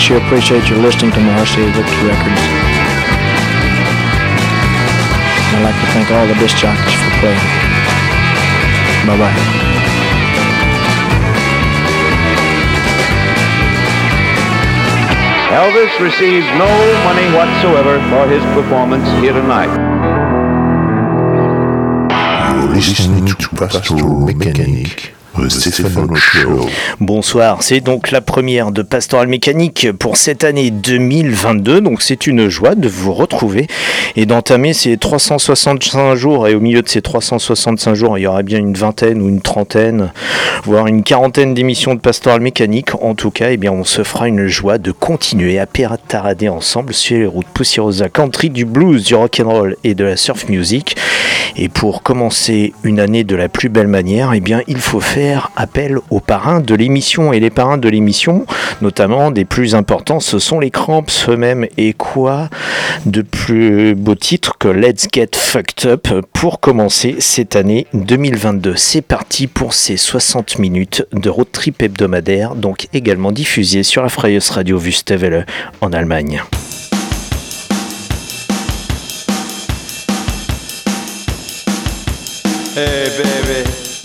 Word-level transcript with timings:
Sure 0.00 0.16
appreciate 0.16 0.66
your 0.68 0.78
listening 0.78 1.12
to 1.12 1.20
my 1.20 1.32
RCA 1.44 1.66
Victor 1.76 2.06
records. 2.08 2.40
I'd 5.52 5.62
like 5.62 5.74
to 5.76 5.86
thank 5.92 6.10
all 6.10 6.26
the 6.26 6.34
disc 6.40 6.56
jockeys 6.56 6.94
for 6.96 7.10
playing. 7.20 7.38
Bye 9.06 9.18
bye. 9.18 9.60
Elvis 15.50 15.92
receives 16.00 16.46
no 16.56 16.70
money 17.04 17.26
whatsoever 17.36 18.00
for 18.08 18.26
his 18.26 18.42
performance 18.54 19.06
here 19.20 19.34
tonight. 19.34 19.68
You're 22.56 22.70
listening 22.70 23.26
to 23.26 23.48
Pastoral 23.48 24.20
Mechanic. 24.20 25.09
Bonsoir, 27.00 27.62
c'est 27.62 27.80
donc 27.80 28.10
la 28.10 28.20
première 28.20 28.72
de 28.72 28.82
Pastoral 28.82 29.26
Mécanique 29.26 29.88
pour 29.98 30.16
cette 30.16 30.44
année 30.44 30.70
2022, 30.70 31.80
donc 31.80 32.02
c'est 32.02 32.26
une 32.26 32.48
joie 32.48 32.74
de 32.74 32.88
vous 32.88 33.14
retrouver 33.14 33.66
et 34.16 34.26
d'entamer 34.26 34.72
ces 34.72 34.96
365 34.96 36.14
jours 36.14 36.48
et 36.48 36.54
au 36.54 36.60
milieu 36.60 36.82
de 36.82 36.88
ces 36.88 37.00
365 37.00 37.94
jours 37.94 38.18
il 38.18 38.22
y 38.22 38.26
aura 38.26 38.42
bien 38.42 38.58
une 38.58 38.74
vingtaine 38.74 39.22
ou 39.22 39.28
une 39.28 39.40
trentaine, 39.40 40.12
voire 40.64 40.86
une 40.86 41.02
quarantaine 41.02 41.54
d'émissions 41.54 41.94
de 41.94 42.00
Pastoral 42.00 42.40
Mécanique, 42.40 42.94
en 43.00 43.14
tout 43.14 43.30
cas 43.30 43.50
eh 43.50 43.56
bien, 43.56 43.72
on 43.72 43.84
se 43.84 44.04
fera 44.04 44.28
une 44.28 44.46
joie 44.46 44.78
de 44.78 44.92
continuer 44.92 45.58
à 45.58 45.66
pératarader 45.66 46.48
ensemble 46.48 46.92
sur 46.92 47.16
les 47.16 47.26
routes 47.26 47.46
poussiéreuses 47.46 48.04
country, 48.12 48.50
du 48.50 48.64
blues, 48.64 49.04
du 49.04 49.14
rock'n'roll 49.14 49.76
et 49.84 49.94
de 49.94 50.04
la 50.04 50.16
surf 50.16 50.48
music. 50.48 50.96
Et 51.56 51.68
pour 51.68 52.02
commencer 52.02 52.72
une 52.84 53.00
année 53.00 53.24
de 53.24 53.36
la 53.36 53.48
plus 53.48 53.68
belle 53.68 53.88
manière, 53.88 54.32
eh 54.34 54.40
bien 54.40 54.62
il 54.66 54.78
faut 54.78 55.00
faire 55.00 55.29
appel 55.56 55.98
aux 56.10 56.20
parrains 56.20 56.60
de 56.60 56.74
l'émission. 56.74 57.32
Et 57.32 57.40
les 57.40 57.50
parrains 57.50 57.78
de 57.78 57.88
l'émission, 57.88 58.46
notamment 58.80 59.30
des 59.30 59.44
plus 59.44 59.74
importants, 59.74 60.20
ce 60.20 60.38
sont 60.38 60.60
les 60.60 60.70
Cramps 60.70 61.04
eux-mêmes. 61.28 61.66
Et 61.76 61.92
quoi 61.92 62.48
de 63.06 63.22
plus 63.22 63.94
beau 63.94 64.14
titre 64.14 64.56
que 64.58 64.68
Let's 64.68 65.06
Get 65.12 65.30
Fucked 65.34 65.90
Up 65.90 66.08
pour 66.32 66.60
commencer 66.60 67.16
cette 67.18 67.56
année 67.56 67.86
2022. 67.94 68.74
C'est 68.76 69.02
parti 69.02 69.46
pour 69.46 69.74
ces 69.74 69.96
60 69.96 70.58
minutes 70.58 71.06
de 71.12 71.28
road 71.28 71.48
trip 71.52 71.82
hebdomadaire, 71.82 72.54
donc 72.54 72.86
également 72.92 73.32
diffusé 73.32 73.82
sur 73.82 74.02
la 74.02 74.08
Freies 74.08 74.38
Radio 74.50 74.78
Wüstewelle 74.78 75.46
en 75.80 75.92
Allemagne. 75.92 76.42
Hey 82.76 83.10
baby 83.18 83.59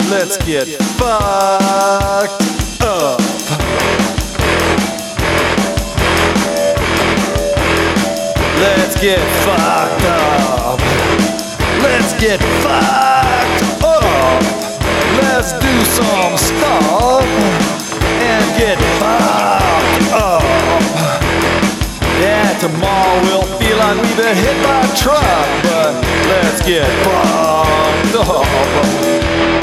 Let's 0.08 0.36
get 0.38 0.68
fucked 0.98 1.10
up. 2.80 3.18
Let's 8.60 9.00
get 9.00 9.18
fucked 9.42 10.04
up. 10.04 10.80
Let's 11.82 12.12
get 12.20 12.40
fucked 12.62 13.84
up. 13.84 14.42
Let's 15.22 15.52
do 15.52 15.84
some 15.84 16.36
stuff 16.38 17.26
and 18.22 18.58
get 18.58 18.78
fucked 19.00 20.12
up. 20.12 20.42
Yeah, 22.20 22.56
tomorrow 22.60 23.20
we'll 23.22 23.58
feel 23.58 23.76
like 23.78 24.00
we've 24.00 24.16
been 24.16 24.36
hit 24.36 24.62
by 24.62 24.82
a 24.82 24.96
truck, 24.96 25.48
but 25.64 25.94
let's 26.28 26.64
get 26.64 26.88
fucked 27.04 28.14
up. 28.30 29.55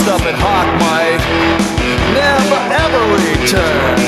My 0.00 0.06
stuff 0.06 0.24
at 0.24 0.34
Hawk 0.40 0.64
might 0.80 1.20
never 2.16 2.56
ever 2.72 3.02
return. 3.20 4.00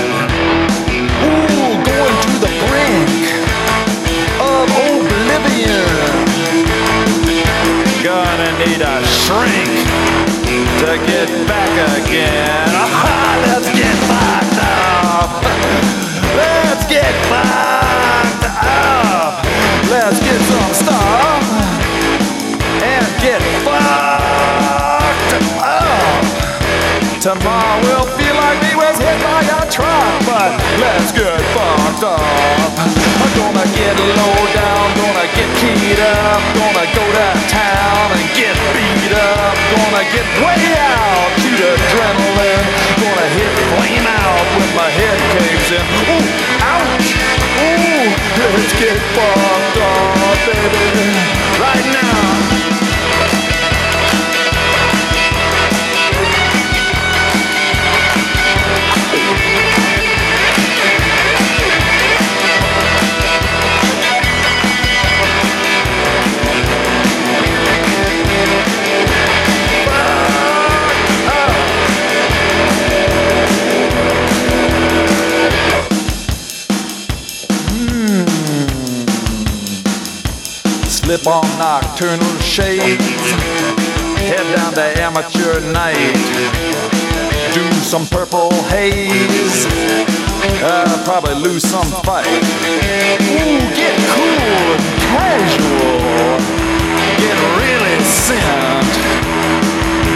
Ooh, 0.89 1.77
going 1.85 2.17
to 2.25 2.33
the 2.41 2.53
brink 2.65 3.13
of 4.41 4.73
oblivion. 4.73 5.85
Gonna 8.01 8.51
need 8.65 8.81
a 8.81 9.05
shrink 9.05 9.85
to 10.81 10.97
get 11.05 11.29
back 11.47 11.73
again. 12.01 12.69
Ah, 12.73 13.37
let's 13.45 13.69
get 13.77 14.02
let's 30.79 31.13
get 31.13 31.41
fucked 31.55 32.05
up. 32.05 32.21
I'm 32.83 33.33
gonna 33.39 33.67
get 33.77 33.97
low 33.97 34.39
down, 34.53 34.85
gonna 34.99 35.27
get 35.37 35.49
keyed 35.61 36.01
up, 36.01 36.41
gonna 36.57 36.87
go 36.93 37.05
to 37.05 37.29
town 37.49 38.07
and 38.17 38.29
get 38.35 38.57
beat 38.75 39.13
up, 39.13 39.55
gonna 39.73 40.05
get 40.13 40.27
way 40.43 40.63
out, 40.79 41.31
shoot 41.41 41.61
adrenaline, 41.61 42.67
gonna 43.01 43.29
hit 43.37 43.53
flame 43.71 44.07
out 44.07 44.45
when 44.59 44.71
my 44.75 44.91
head 44.91 45.19
caves 45.33 45.71
in. 45.79 45.85
Ooh, 46.11 46.27
ouch! 46.61 47.09
Ooh, 47.63 48.09
let's 48.43 48.73
get 48.81 48.99
fucked 49.15 49.79
up, 49.79 50.39
baby, 50.47 51.09
right 51.61 51.87
now. 51.93 52.52
Slip 81.19 81.27
on 81.27 81.43
nocturnal 81.59 82.39
shades. 82.39 83.05
Head 84.17 84.57
down 84.57 84.73
to 84.73 84.85
amateur 84.99 85.61
night. 85.61 86.17
Do 87.53 87.71
some 87.85 88.07
purple 88.07 88.51
haze. 88.73 89.67
Uh, 90.65 91.03
probably 91.05 91.35
lose 91.35 91.65
some 91.65 91.91
fight. 92.03 92.25
Ooh, 92.25 93.61
get 93.77 93.99
cool 94.09 94.65
and 94.73 94.85
casual. 95.13 96.39
Get 97.21 97.37
really 97.61 97.99
sent. 98.05 98.93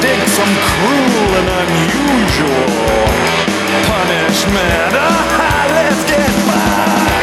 Dig 0.01 0.21
some 0.29 0.55
cruel 0.65 1.31
and 1.41 1.49
unusual 1.61 2.73
punishment. 3.85 4.93
let's 5.77 6.05
get 6.05 6.31
up. 6.49 7.16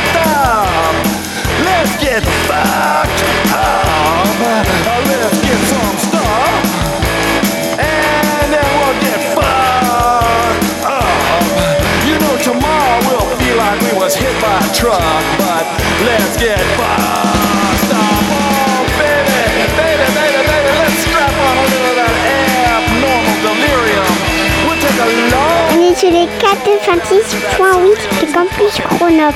Let's 1.83 1.99
get 1.99 2.23
fucked 2.47 3.23
up. 3.51 4.23
Let's 4.39 5.35
get 5.43 5.59
some 5.67 5.97
stuff. 5.99 6.63
And 7.75 8.47
then 8.55 8.69
we'll 8.79 8.99
get 9.03 9.19
fucked 9.35 10.63
up. 10.87 11.43
You 12.07 12.15
know, 12.23 12.39
tomorrow 12.39 13.03
we'll 13.03 13.35
feel 13.35 13.57
like 13.59 13.83
we 13.83 13.91
was 13.99 14.15
hit 14.15 14.31
by 14.39 14.63
a 14.63 14.71
truck, 14.71 15.23
but 15.35 15.67
let's 16.07 16.39
get 16.39 16.63
fucked 16.79 17.91
up. 17.91 18.23
Oh, 18.31 18.87
baby, 18.95 19.43
baby, 19.75 20.07
baby, 20.15 20.39
baby, 20.39 20.71
let's 20.79 21.03
strap 21.03 21.35
on 21.35 21.55
a 21.59 21.65
little 21.67 21.99
of 21.99 21.99
that 21.99 22.15
abnormal 22.79 23.35
delirium. 23.43 24.15
We'll 24.63 24.79
take 24.79 25.03
a 25.03 25.11
long 25.35 25.75
On 25.75 25.83
est 25.83 25.99
sur 25.99 26.11
les 26.15 26.31
426.8 26.39 28.23
de 28.23 28.31
Campus 28.31 28.79
Chronop. 28.87 29.35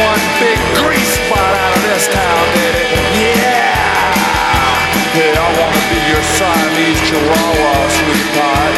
One 0.00 0.24
big 0.40 0.56
grease 0.80 1.12
spot 1.20 1.52
out 1.62 1.76
of 1.76 1.82
this 1.82 2.08
town, 2.08 2.44
baby. 2.56 2.88
Yeah! 3.20 4.80
Hey, 5.12 5.36
I 5.36 5.48
wanna 5.60 5.82
be 5.92 6.00
your 6.08 6.24
Siamese 6.24 7.00
Chihuahua, 7.04 7.74
sweetheart. 8.00 8.74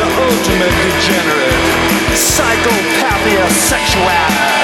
The 0.00 0.06
ultimate 0.24 0.76
degenerate. 0.80 1.60
Psychopathia 2.16 3.46
sexualis. 3.68 4.55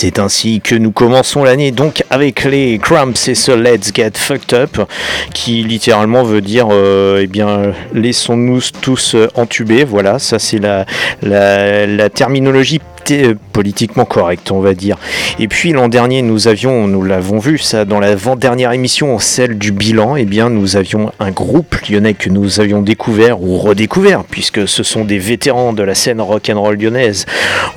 C'est 0.00 0.20
ainsi 0.20 0.60
que 0.60 0.76
nous 0.76 0.92
commençons 0.92 1.42
l'année. 1.42 1.72
Donc 1.72 2.04
avec 2.08 2.44
les 2.44 2.78
Cramps 2.78 3.26
et 3.26 3.34
ce 3.34 3.50
Let's 3.50 3.90
Get 3.92 4.12
Fucked 4.14 4.54
Up 4.54 4.88
qui 5.34 5.64
littéralement 5.64 6.22
veut 6.22 6.40
dire 6.40 6.68
euh, 6.70 7.22
eh 7.24 7.26
bien 7.26 7.72
laissons-nous 7.92 8.60
tous 8.80 9.16
euh, 9.16 9.26
entubés 9.34 9.82
voilà 9.82 10.20
ça 10.20 10.38
c'est 10.38 10.60
la, 10.60 10.86
la 11.22 12.10
terminologie 12.10 12.80
t- 13.08 13.34
politiquement 13.52 14.04
correcte 14.04 14.50
on 14.52 14.60
va 14.60 14.74
dire. 14.74 14.98
Et 15.38 15.48
puis 15.48 15.72
l'an 15.72 15.88
dernier 15.88 16.20
nous 16.20 16.46
avions 16.46 16.86
nous 16.86 17.02
l'avons 17.02 17.38
vu 17.38 17.56
ça 17.56 17.86
dans 17.86 18.00
l'avant-dernière 18.00 18.72
émission 18.72 19.18
celle 19.18 19.56
du 19.56 19.72
bilan 19.72 20.16
eh 20.16 20.26
bien 20.26 20.50
nous 20.50 20.76
avions 20.76 21.10
un 21.18 21.30
groupe 21.30 21.74
lyonnais 21.88 22.12
que 22.12 22.28
nous 22.28 22.60
avions 22.60 22.82
découvert 22.82 23.40
ou 23.42 23.56
redécouvert 23.56 24.24
puisque 24.24 24.68
ce 24.68 24.82
sont 24.82 25.04
des 25.06 25.18
vétérans 25.18 25.72
de 25.72 25.82
la 25.82 25.94
scène 25.94 26.20
rock'n'roll 26.20 26.76
lyonnaise. 26.76 27.24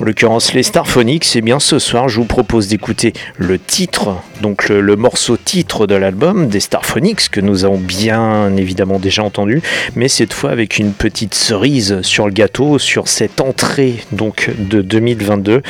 En 0.00 0.04
l'occurrence 0.04 0.52
les 0.52 0.62
Starphonics, 0.62 1.34
et 1.34 1.40
bien 1.40 1.58
ce 1.60 1.78
soir 1.78 2.10
je 2.10 2.16
vous 2.20 2.26
propose 2.26 2.68
d'écouter 2.68 3.14
le 3.38 3.58
titre, 3.58 4.16
donc 4.42 4.68
le, 4.68 4.96
morceau 4.96 5.38
titre 5.38 5.86
de 5.86 5.94
l'album 5.94 6.48
des 6.48 6.60
Starphonics 6.60 7.30
que 7.30 7.40
nous 7.40 7.64
avons 7.64 7.78
bien 7.78 8.54
évidemment 8.56 8.98
déjà 8.98 9.22
entendu, 9.22 9.62
mais 9.96 10.08
cette 10.08 10.34
fois 10.34 10.50
avec 10.50 10.78
une 10.78 10.92
petite 10.92 11.34
cerise 11.34 12.02
sur 12.02 12.26
le 12.26 12.32
gâteau 12.32 12.78
sur 12.78 13.08
cette 13.08 13.40
entrée 13.40 13.94
donc 14.12 14.50
de 14.58 14.82
2022 15.22 15.62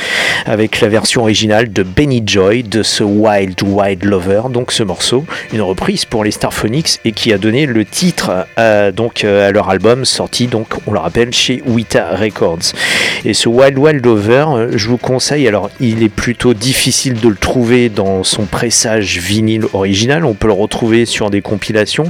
avec 0.45 0.81
la 0.81 0.89
version 0.89 1.21
originale 1.21 1.71
de 1.71 1.83
Benny 1.83 2.23
Joy 2.25 2.63
de 2.63 2.83
ce 2.83 3.03
Wild 3.03 3.61
Wild 3.63 4.03
Lover, 4.03 4.43
donc 4.49 4.71
ce 4.71 4.83
morceau, 4.83 5.25
une 5.53 5.61
reprise 5.61 6.05
pour 6.05 6.23
les 6.23 6.31
Starphonics 6.31 6.99
et 7.05 7.11
qui 7.11 7.31
a 7.31 7.37
donné 7.37 7.65
le 7.65 7.85
titre 7.85 8.47
à, 8.57 8.91
donc 8.91 9.23
euh, 9.23 9.47
à 9.47 9.51
leur 9.51 9.69
album 9.69 10.05
sorti 10.05 10.47
donc 10.47 10.67
on 10.87 10.91
le 10.91 10.99
rappelle 10.99 11.33
chez 11.33 11.61
Wita 11.65 12.15
Records. 12.15 12.73
Et 13.25 13.33
ce 13.33 13.47
Wild 13.47 13.77
Wild 13.77 14.05
Lover, 14.05 14.45
euh, 14.49 14.71
je 14.75 14.89
vous 14.89 14.97
conseille, 14.97 15.47
alors 15.47 15.69
il 15.79 16.03
est 16.03 16.09
plutôt 16.09 16.53
difficile 16.53 17.13
de 17.21 17.29
le 17.29 17.35
trouver 17.35 17.87
dans 17.87 18.23
son 18.25 18.43
pressage 18.43 19.17
vinyle 19.17 19.63
original, 19.71 20.25
on 20.25 20.33
peut 20.33 20.47
le 20.47 20.53
retrouver 20.53 21.05
sur 21.05 21.29
des 21.29 21.41
compilations. 21.41 22.09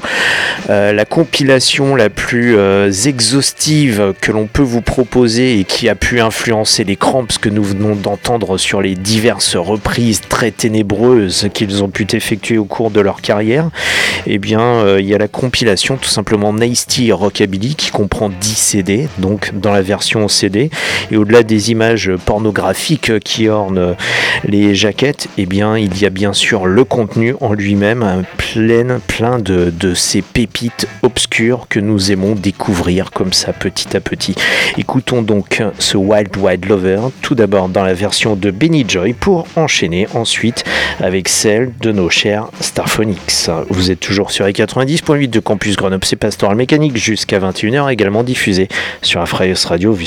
Euh, 0.70 0.92
la 0.92 1.06
compilation 1.06 1.96
la 1.96 2.10
plus 2.10 2.58
euh, 2.58 2.92
exhaustive 2.92 4.14
que 4.22 4.32
l'on 4.32 4.48
peut 4.48 4.64
vous 4.64 4.82
proposer 4.82 5.60
et 5.60 5.66
qui 5.66 5.88
a 5.88 5.94
pu 5.94 6.20
influencer 6.20 6.84
les 6.84 6.96
Cramps 7.34 7.40
que 7.40 7.50
nous 7.50 7.64
venons 7.64 7.96
d'entendre 7.96 8.58
sur 8.58 8.82
les 8.82 8.96
diverses 8.96 9.56
reprises 9.56 10.22
très 10.22 10.52
ténébreuses 10.52 11.50
qu'ils 11.54 11.84
ont 11.84 11.90
pu 11.90 12.06
effectuer 12.14 12.58
au 12.58 12.66
cours 12.66 12.92
de 12.92 13.00
leur 13.00 13.22
carrière, 13.22 13.70
eh 14.26 14.40
bien 14.40 14.62
euh, 14.62 15.00
il 15.00 15.08
y 15.08 15.14
a 15.14 15.18
la 15.18 15.28
compilation 15.28 15.98
tout 15.98 16.10
simplement 16.10 16.54
Nasty 16.54 17.12
Rockabilly 17.12 17.76
qui 17.76 17.92
comprend 17.92 18.30
10 18.30 18.56
CD, 18.56 19.08
donc 19.18 19.52
dans 19.54 19.72
la 19.72 19.82
version 19.82 20.28
CD, 20.28 20.70
et 21.12 21.18
au-delà 21.18 21.44
des 21.44 21.72
images 21.72 22.12
pornographiques 22.26 23.20
qui 23.20 23.50
ornent 23.50 23.96
les 24.46 24.76
jaquettes, 24.76 25.28
eh 25.38 25.46
bien 25.46 25.78
il 25.78 26.00
y 26.02 26.06
a 26.06 26.10
bien 26.10 26.34
sûr 26.34 26.66
le 26.66 26.84
contenu 26.84 27.36
en 27.42 27.54
lui-même, 27.54 28.04
un 28.04 28.24
plein, 28.38 29.00
plein 29.08 29.40
de 29.40 29.94
ces 29.94 30.22
pépites 30.22 30.88
obscures 31.02 31.68
que 31.70 31.80
nous 31.80 32.12
aimons 32.12 32.36
découvrir 32.36 33.12
comme 33.12 33.34
ça 33.34 33.54
petit 33.54 33.96
à 33.96 34.00
petit. 34.00 34.36
Écoutons 34.78 35.22
donc 35.22 35.62
ce 35.80 35.98
Wild 35.98 36.36
Wild 36.38 36.66
Lover, 36.66 37.00
tout 37.24 37.34
d'abord 37.34 37.70
dans 37.70 37.84
la 37.84 37.96
version 37.96 38.36
de 38.36 38.52
Benny 38.52 38.86
Joy, 38.88 39.14
pour 39.14 39.48
enchaîner 39.56 40.08
ensuite 40.14 40.64
avec 41.00 41.30
celle 41.30 41.72
de 41.80 41.92
nos 41.92 42.10
chers 42.10 42.50
Starphonics. 42.60 43.50
Vous 43.70 43.90
êtes 43.90 44.02
toujours 44.02 44.30
sur 44.30 44.46
les 44.46 44.52
90.8 44.52 45.30
de 45.30 45.40
Campus 45.40 45.76
Grenoble, 45.76 46.06
c'est 46.06 46.18
Pastoral 46.18 46.56
Mécanique 46.56 46.98
jusqu'à 46.98 47.40
21h, 47.40 47.92
également 47.92 48.24
diffusé 48.24 48.68
sur 49.02 49.22
Afraios 49.22 49.56
Radio 49.66 49.98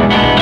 Misery 0.09 0.38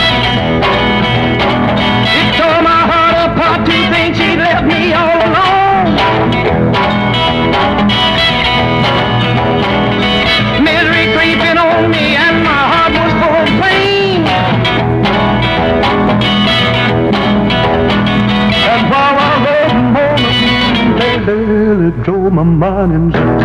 come 22.47 22.63
on. 22.63 23.36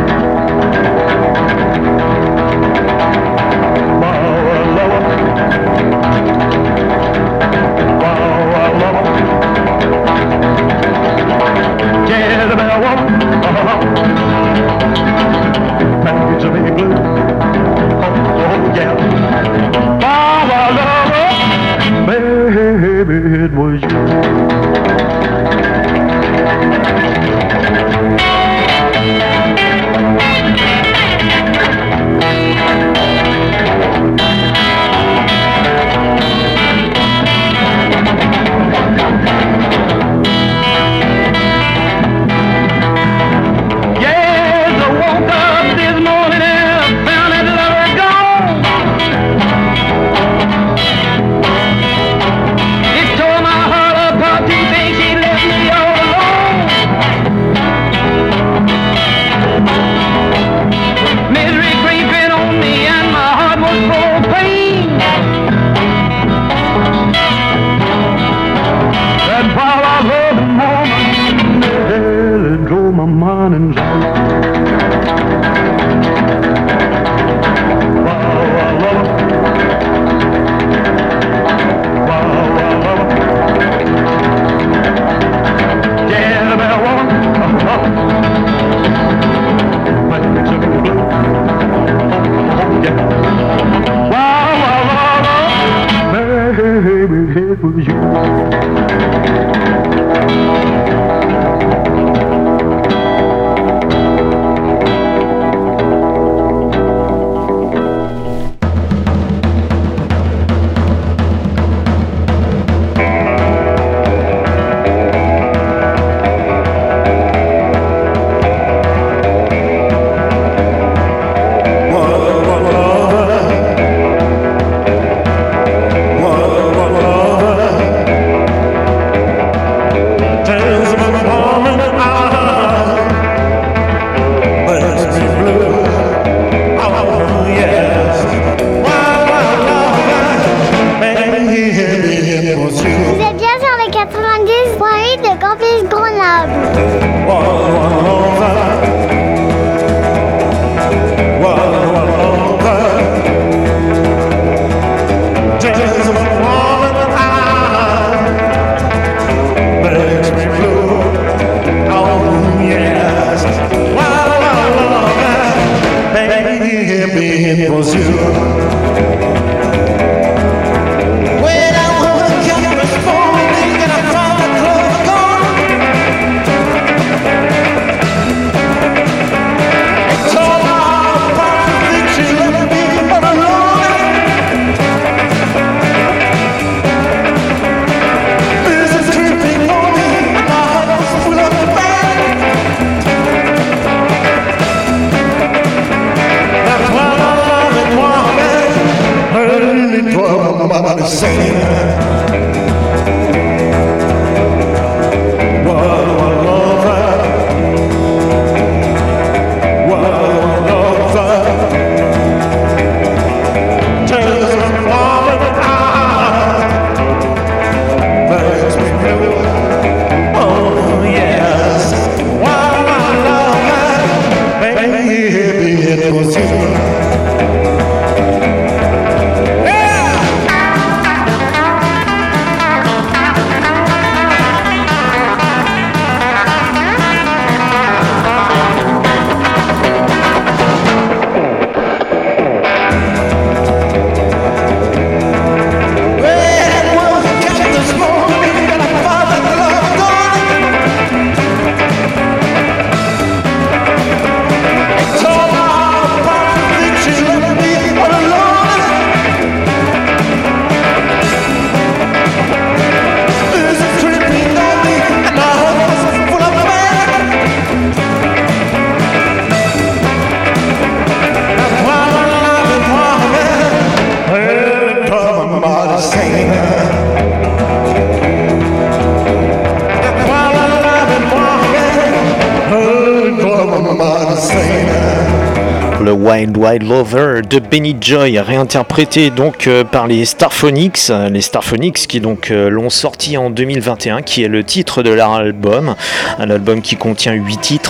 Benny 287.60 287.96
Joy, 288.00 288.39
réinterprété 288.39 289.29
donc 289.29 289.67
euh, 289.67 289.84
par 289.84 290.08
les 290.08 290.24
Starphonics, 290.25 291.12
les 291.29 291.41
Starphonics 291.41 292.08
qui 292.08 292.22
donc 292.22 292.50
euh, 292.50 292.70
l'ont 292.70 292.89
sorti 292.89 293.36
en 293.36 293.50
2021, 293.50 294.22
qui 294.22 294.43
est 294.43 294.48
le 294.48 294.63
titre 294.63 295.03
de 295.03 295.10
leur 295.10 295.31
album, 295.31 295.96
un 296.39 296.50
album 296.50 296.81
qui 296.81 296.96
contient 296.96 297.34
8 297.34 297.58
titres, 297.60 297.80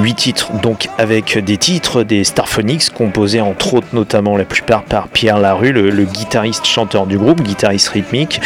8 0.00 0.14
titres 0.14 0.52
donc 0.62 0.88
avec 0.98 1.38
des 1.38 1.56
titres 1.56 2.02
des 2.02 2.24
Starphonics 2.24 2.90
composés 2.90 3.40
entre 3.40 3.74
autres 3.74 3.88
notamment 3.92 4.36
la 4.36 4.44
plupart 4.44 4.82
par 4.82 5.08
Pierre 5.08 5.38
Larue, 5.38 5.72
le, 5.72 6.04
guitariste 6.04 6.66
chanteur 6.66 7.06
du 7.06 7.18
groupe, 7.18 7.42
guitariste 7.42 7.88
rythmique 7.88 8.40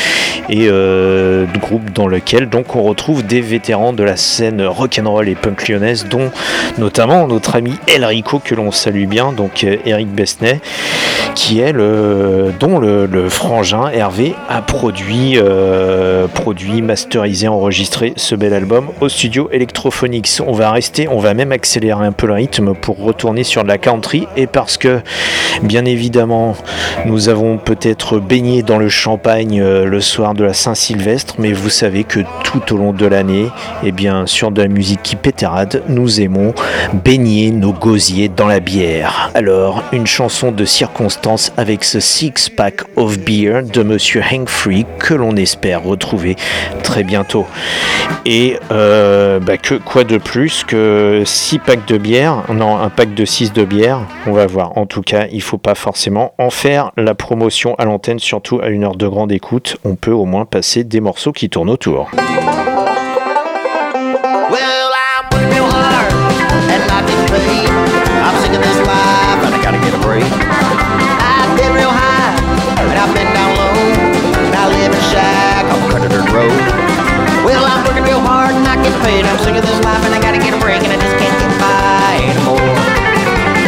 et 0.49 0.66
euh, 0.68 1.47
groupe 1.61 1.92
dans 1.92 2.09
lequel 2.09 2.49
donc 2.49 2.75
on 2.76 2.82
retrouve 2.82 3.25
des 3.25 3.40
vétérans 3.40 3.92
de 3.92 4.02
la 4.02 4.16
scène 4.16 4.62
rock'n'roll 4.62 5.28
et 5.28 5.35
punk 5.35 5.68
lyonnaise, 5.68 6.06
dont 6.09 6.30
notamment 6.78 7.26
notre 7.26 7.56
ami 7.56 7.75
Elrico 7.87 8.38
que 8.38 8.54
l'on 8.54 8.71
salue 8.71 9.06
bien, 9.06 9.32
donc 9.32 9.64
euh, 9.64 9.76
Eric 9.85 10.09
Besnay, 10.09 10.61
qui 11.34 11.60
est 11.60 11.72
le 11.72 12.52
dont 12.58 12.78
le, 12.78 13.28
frangin 13.28 13.88
Hervé 13.88 14.34
a 14.48 14.62
produit, 14.62 15.34
euh, 15.36 16.26
produit, 16.26 16.82
masterisé, 16.82 17.48
enregistré 17.48 18.12
ce 18.16 18.34
bel 18.34 18.52
album 18.52 18.88
au 19.00 19.08
studio 19.08 19.48
Electrophonics. 19.52 20.40
On 20.46 20.52
va 20.52 20.70
rester, 20.70 21.08
on 21.08 21.18
va 21.18 21.34
même 21.34 21.52
accélérer 21.52 22.04
un 22.04 22.12
peu 22.12 22.26
le 22.26 22.34
rythme 22.34 22.74
pour 22.74 22.98
retourner 22.98 23.44
sur 23.44 23.62
de 23.62 23.68
la 23.68 23.78
country 23.78 24.26
et 24.36 24.46
parce 24.46 24.76
que 24.76 25.00
bien 25.62 25.84
évidemment 25.84 26.56
nous 27.06 27.28
avons 27.28 27.58
peut-être 27.58 28.18
baigné 28.18 28.62
dans 28.62 28.78
le 28.78 28.88
champagne 28.88 29.60
euh, 29.60 29.84
le 29.84 30.00
soir 30.00 30.34
de 30.34 30.44
la 30.44 30.54
Saint-Sylvestre, 30.54 31.36
mais 31.38 31.52
vous 31.52 31.70
savez 31.70 32.04
que 32.04 32.20
tout 32.44 32.74
au 32.74 32.76
long 32.76 32.92
de 32.92 33.06
l'année, 33.06 33.48
et 33.84 33.92
bien 33.92 34.26
sur 34.26 34.50
de 34.50 34.60
la 34.60 34.68
musique 34.68 35.02
qui 35.02 35.16
pétarade, 35.16 35.82
nous 35.88 36.20
aimons 36.20 36.54
baigner 37.04 37.50
nos 37.50 37.72
gosiers 37.72 38.28
dans 38.28 38.46
la 38.46 38.60
bière. 38.60 39.30
Alors, 39.34 39.82
une 39.92 40.06
chanson 40.06 40.52
de 40.52 40.64
circonstance 40.64 41.22
avec 41.57 41.85
ce 41.85 42.00
six-pack 42.00 42.83
of 42.97 43.19
beer 43.19 43.62
de 43.62 43.83
Monsieur 43.83 44.23
Hank 44.23 44.49
Free 44.49 44.85
que 44.99 45.14
l'on 45.14 45.37
espère 45.37 45.85
retrouver 45.85 46.37
très 46.83 47.05
bientôt. 47.05 47.47
Et 48.26 48.59
euh, 48.73 49.38
bah, 49.38 49.57
que, 49.57 49.76
quoi 49.76 50.02
de 50.02 50.19
plus 50.19 50.64
que 50.64 51.23
six 51.25 51.61
packs 51.61 51.87
de 51.87 51.97
bière, 51.97 52.43
non, 52.52 52.76
un 52.76 52.88
pack 52.88 53.14
de 53.14 53.25
six 53.25 53.52
de 53.52 53.64
bière, 53.64 54.00
on 54.26 54.33
va 54.33 54.47
voir. 54.47 54.76
En 54.76 54.87
tout 54.87 55.02
cas, 55.02 55.26
il 55.31 55.43
faut 55.43 55.59
pas 55.59 55.76
forcément 55.76 56.35
en 56.38 56.50
faire 56.50 56.91
la 56.97 57.14
promotion 57.14 57.76
à 57.76 57.85
l'antenne, 57.85 58.19
surtout 58.19 58.61
à 58.61 58.69
une 58.69 58.83
heure 58.83 58.97
de 58.97 59.07
grande 59.07 59.31
écoute. 59.31 59.76
On 59.85 59.95
peut 59.95 60.11
au 60.11 60.25
moins 60.25 60.45
passer 60.45 60.83
des 60.83 61.00
morceaux 61.00 61.33
qui 61.33 61.49
tournent 61.49 61.71
autour. 61.71 62.11
paid. 79.02 79.26
I'm 79.26 79.38
sick 79.42 79.54
of 79.59 79.64
this 79.66 79.80
life 79.82 80.02
and 80.06 80.14
I 80.14 80.21
gotta 80.23 80.38
get 80.38 80.54
a 80.54 80.61
break 80.62 80.82
and 80.82 80.92
I 80.94 80.99
just 80.99 81.16
can't 81.18 81.35
get 81.35 81.52
by 81.59 82.23
anymore. 82.23 82.78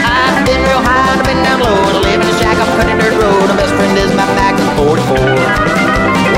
I've 0.06 0.46
been 0.46 0.62
real 0.62 0.82
high, 0.82 1.18
I've 1.18 1.26
been 1.26 1.42
down 1.42 1.60
low, 1.60 1.74
and 1.90 1.96
I 1.98 2.00
live 2.06 2.20
in 2.22 2.28
a 2.30 2.36
shack 2.38 2.58
up 2.62 2.70
on 2.70 2.86
a 2.86 2.96
dirt 2.98 3.18
road. 3.18 3.50
My 3.50 3.56
best 3.58 3.74
friend 3.74 3.94
is 3.98 4.10
my 4.14 4.26
back 4.38 4.54
44. 4.78 5.18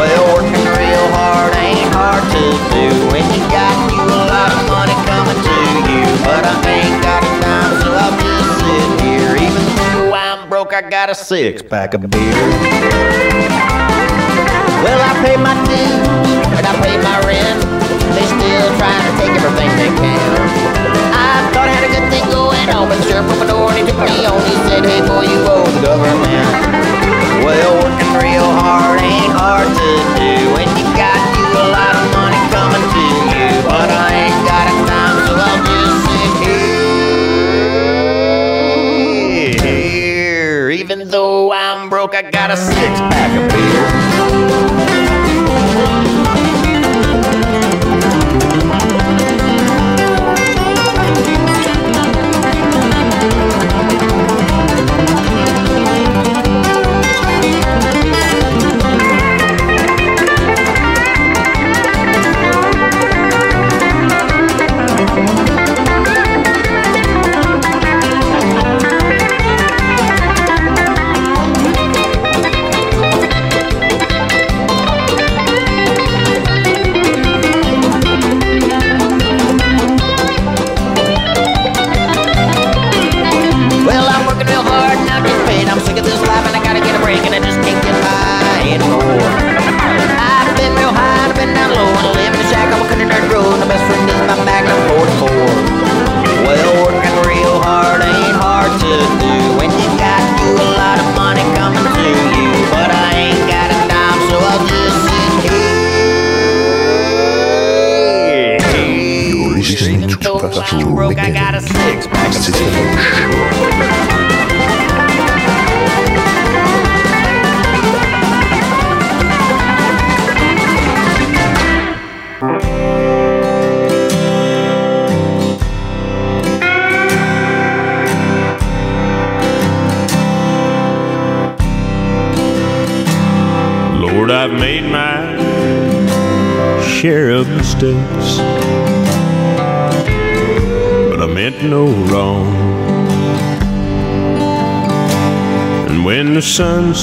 Well, 0.00 0.22
working 0.32 0.64
real 0.80 1.06
hard 1.12 1.52
ain't 1.60 1.92
hard 1.92 2.24
to 2.24 2.44
do 2.72 2.86
when 3.12 3.24
you 3.32 3.42
got 3.52 3.76
you 3.92 4.00
a 4.00 4.22
lot 4.32 4.50
of 4.52 4.62
money 4.68 4.96
coming 5.04 5.40
to 5.44 5.56
you, 5.92 6.04
but 6.24 6.42
I 6.44 6.56
ain't 6.64 6.98
got 7.04 7.20
a 7.20 7.32
dime, 7.40 7.74
so 7.84 7.88
I'm 7.92 8.16
just 8.16 8.48
sit 8.60 8.88
here. 9.04 9.32
Even 9.36 9.64
though 9.76 10.12
I'm 10.16 10.48
broke, 10.48 10.72
I 10.72 10.82
got 10.88 11.10
a 11.10 11.14
six 11.14 11.62
pack 11.62 11.94
of 11.94 12.08
beer. 12.08 12.32
Well, 14.84 15.00
I 15.00 15.12
pay 15.24 15.36
my 15.36 15.54
dues 15.68 16.08
and 16.56 16.64
I 16.64 16.72
pay 16.80 16.96
my 17.02 17.16
rent. 17.28 17.85
They 18.16 18.24
still 18.24 18.72
trying 18.80 19.04
to 19.04 19.12
take 19.20 19.36
everything 19.36 19.68
they 19.76 19.92
can. 19.92 20.32
I 21.12 21.52
thought 21.52 21.68
I 21.68 21.72
had 21.76 21.84
a 21.84 21.92
good 21.92 22.08
thing 22.08 22.24
going 22.32 22.64
on, 22.72 22.88
but 22.88 22.96
the 22.96 23.04
sheriff 23.12 23.28
opened 23.28 23.44
the 23.44 23.52
door 23.52 23.68
and 23.68 23.76
he 23.76 23.84
took 23.84 24.00
me 24.08 24.24
on. 24.24 24.40
He 24.40 24.56
said, 24.64 24.88
Hey 24.88 25.04
boy, 25.04 25.28
you 25.28 25.36
owe 25.44 25.68
the 25.68 25.84
government. 25.84 26.48
Well, 27.44 27.76
working 27.76 28.16
real 28.16 28.48
hard 28.56 29.04
ain't 29.04 29.36
hard 29.36 29.68
to 29.68 29.90
do, 30.16 30.32
and 30.56 30.70
you 30.80 30.88
got 30.96 31.20
you 31.36 31.44
a 31.60 31.68
lot 31.76 31.92
of 31.92 32.08
money 32.16 32.40
coming 32.48 32.88
to 32.88 33.04
you, 33.36 33.52
but 33.68 33.84
I 33.92 34.32
ain't 34.32 34.40
got 34.48 34.64
a 34.64 34.74
dime, 34.88 35.20
so 35.28 35.36
I'll 35.36 35.60
just 35.68 36.08
sit 36.08 36.32
here. 39.60 40.72
Even 40.72 41.12
though 41.12 41.52
I'm 41.52 41.92
broke, 41.92 42.14
I 42.16 42.30
got 42.30 42.50
a 42.50 42.56
six 42.56 42.96
pack 43.12 43.28
of 43.36 43.44
beer. 43.52 44.05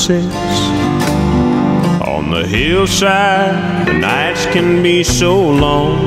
Sets 0.04 0.36
on 2.06 2.30
the 2.30 2.46
hillside, 2.46 3.88
the 3.88 3.94
nights 3.94 4.46
can 4.48 4.84
be 4.84 5.02
so 5.02 5.34
long. 5.40 5.98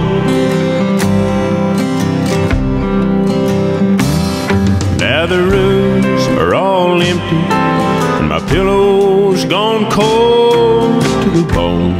Now 4.99 5.25
the 5.25 5.43
rooms 5.43 6.27
are 6.39 6.55
all 6.55 7.01
empty 7.01 7.43
and 8.19 8.29
my 8.29 8.41
pillow's 8.51 9.47
gone 9.47 9.91
cold 9.91 11.03
to 11.23 11.31
the 11.31 11.47
bone. 11.55 11.95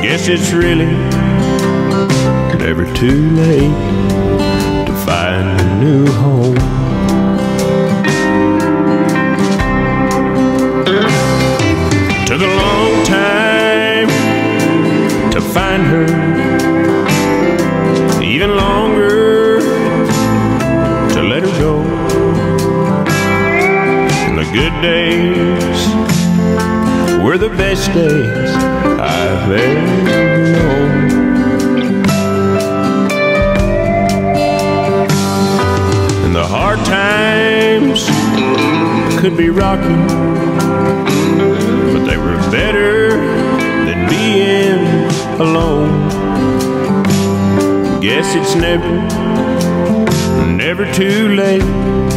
Guess 0.00 0.28
it's 0.28 0.52
really 0.52 0.94
never 2.64 2.86
too 2.94 3.30
late 3.32 3.76
to 4.86 4.92
find 5.04 5.60
a 5.60 5.84
new 5.84 6.06
home. 6.12 6.73
Good 24.54 24.80
days 24.82 25.94
were 27.24 27.36
the 27.36 27.48
best 27.56 27.92
days 27.92 28.50
I've 29.00 29.50
ever 29.50 30.52
known. 30.52 31.10
And 36.24 36.36
the 36.36 36.46
hard 36.46 36.78
times 36.84 38.06
could 39.20 39.36
be 39.36 39.50
rocky, 39.50 39.98
but 41.92 42.04
they 42.04 42.16
were 42.16 42.38
better 42.52 43.10
than 43.86 44.08
being 44.08 44.86
alone. 45.40 46.10
Guess 48.00 48.36
it's 48.36 48.54
never 48.54 48.94
never 50.46 50.84
too 50.92 51.34
late 51.34 52.13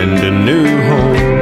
find 0.00 0.24
a 0.24 0.30
new 0.30 0.64
home. 0.88 1.39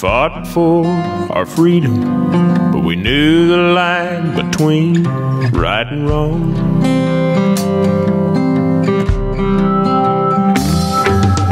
Fought 0.00 0.46
for 0.46 0.84
our 1.30 1.46
freedom, 1.46 2.30
but 2.70 2.84
we 2.84 2.96
knew 2.96 3.48
the 3.48 3.56
line 3.56 4.34
between 4.34 5.04
right 5.52 5.86
and 5.86 6.06
wrong. 6.06 6.54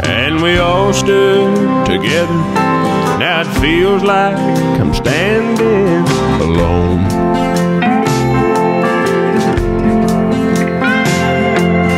And 0.03 0.43
we 0.43 0.57
all 0.59 0.93
stood 0.93 1.87
together. 1.87 2.33
Now 3.17 3.41
it 3.41 3.59
feels 3.59 4.03
like 4.03 4.37
I'm 4.79 4.93
standing 4.93 6.05
alone. 6.39 7.03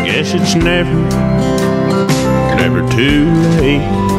Guess 0.05 0.33
it's 0.33 0.55
never, 0.55 1.01
never 2.55 2.87
too 2.95 3.33
late 3.59 4.16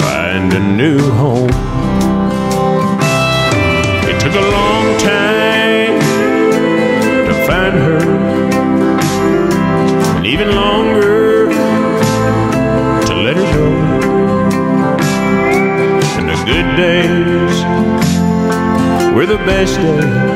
find 0.00 0.52
a 0.52 0.60
new 0.60 0.98
home. 1.20 1.50
It 4.10 4.16
took 4.20 4.34
a 4.34 4.46
long 4.58 4.86
time 4.98 5.98
to 7.28 7.34
find 7.46 7.74
her, 7.86 8.00
and 10.16 10.26
even 10.26 10.48
longer 10.54 11.50
to 13.08 13.14
let 13.26 13.36
her 13.36 13.48
go. 13.58 13.68
And 16.18 16.26
the 16.32 16.38
good 16.50 16.68
days 16.86 17.56
were 19.14 19.26
the 19.26 19.40
best 19.44 19.76
days. 19.76 20.29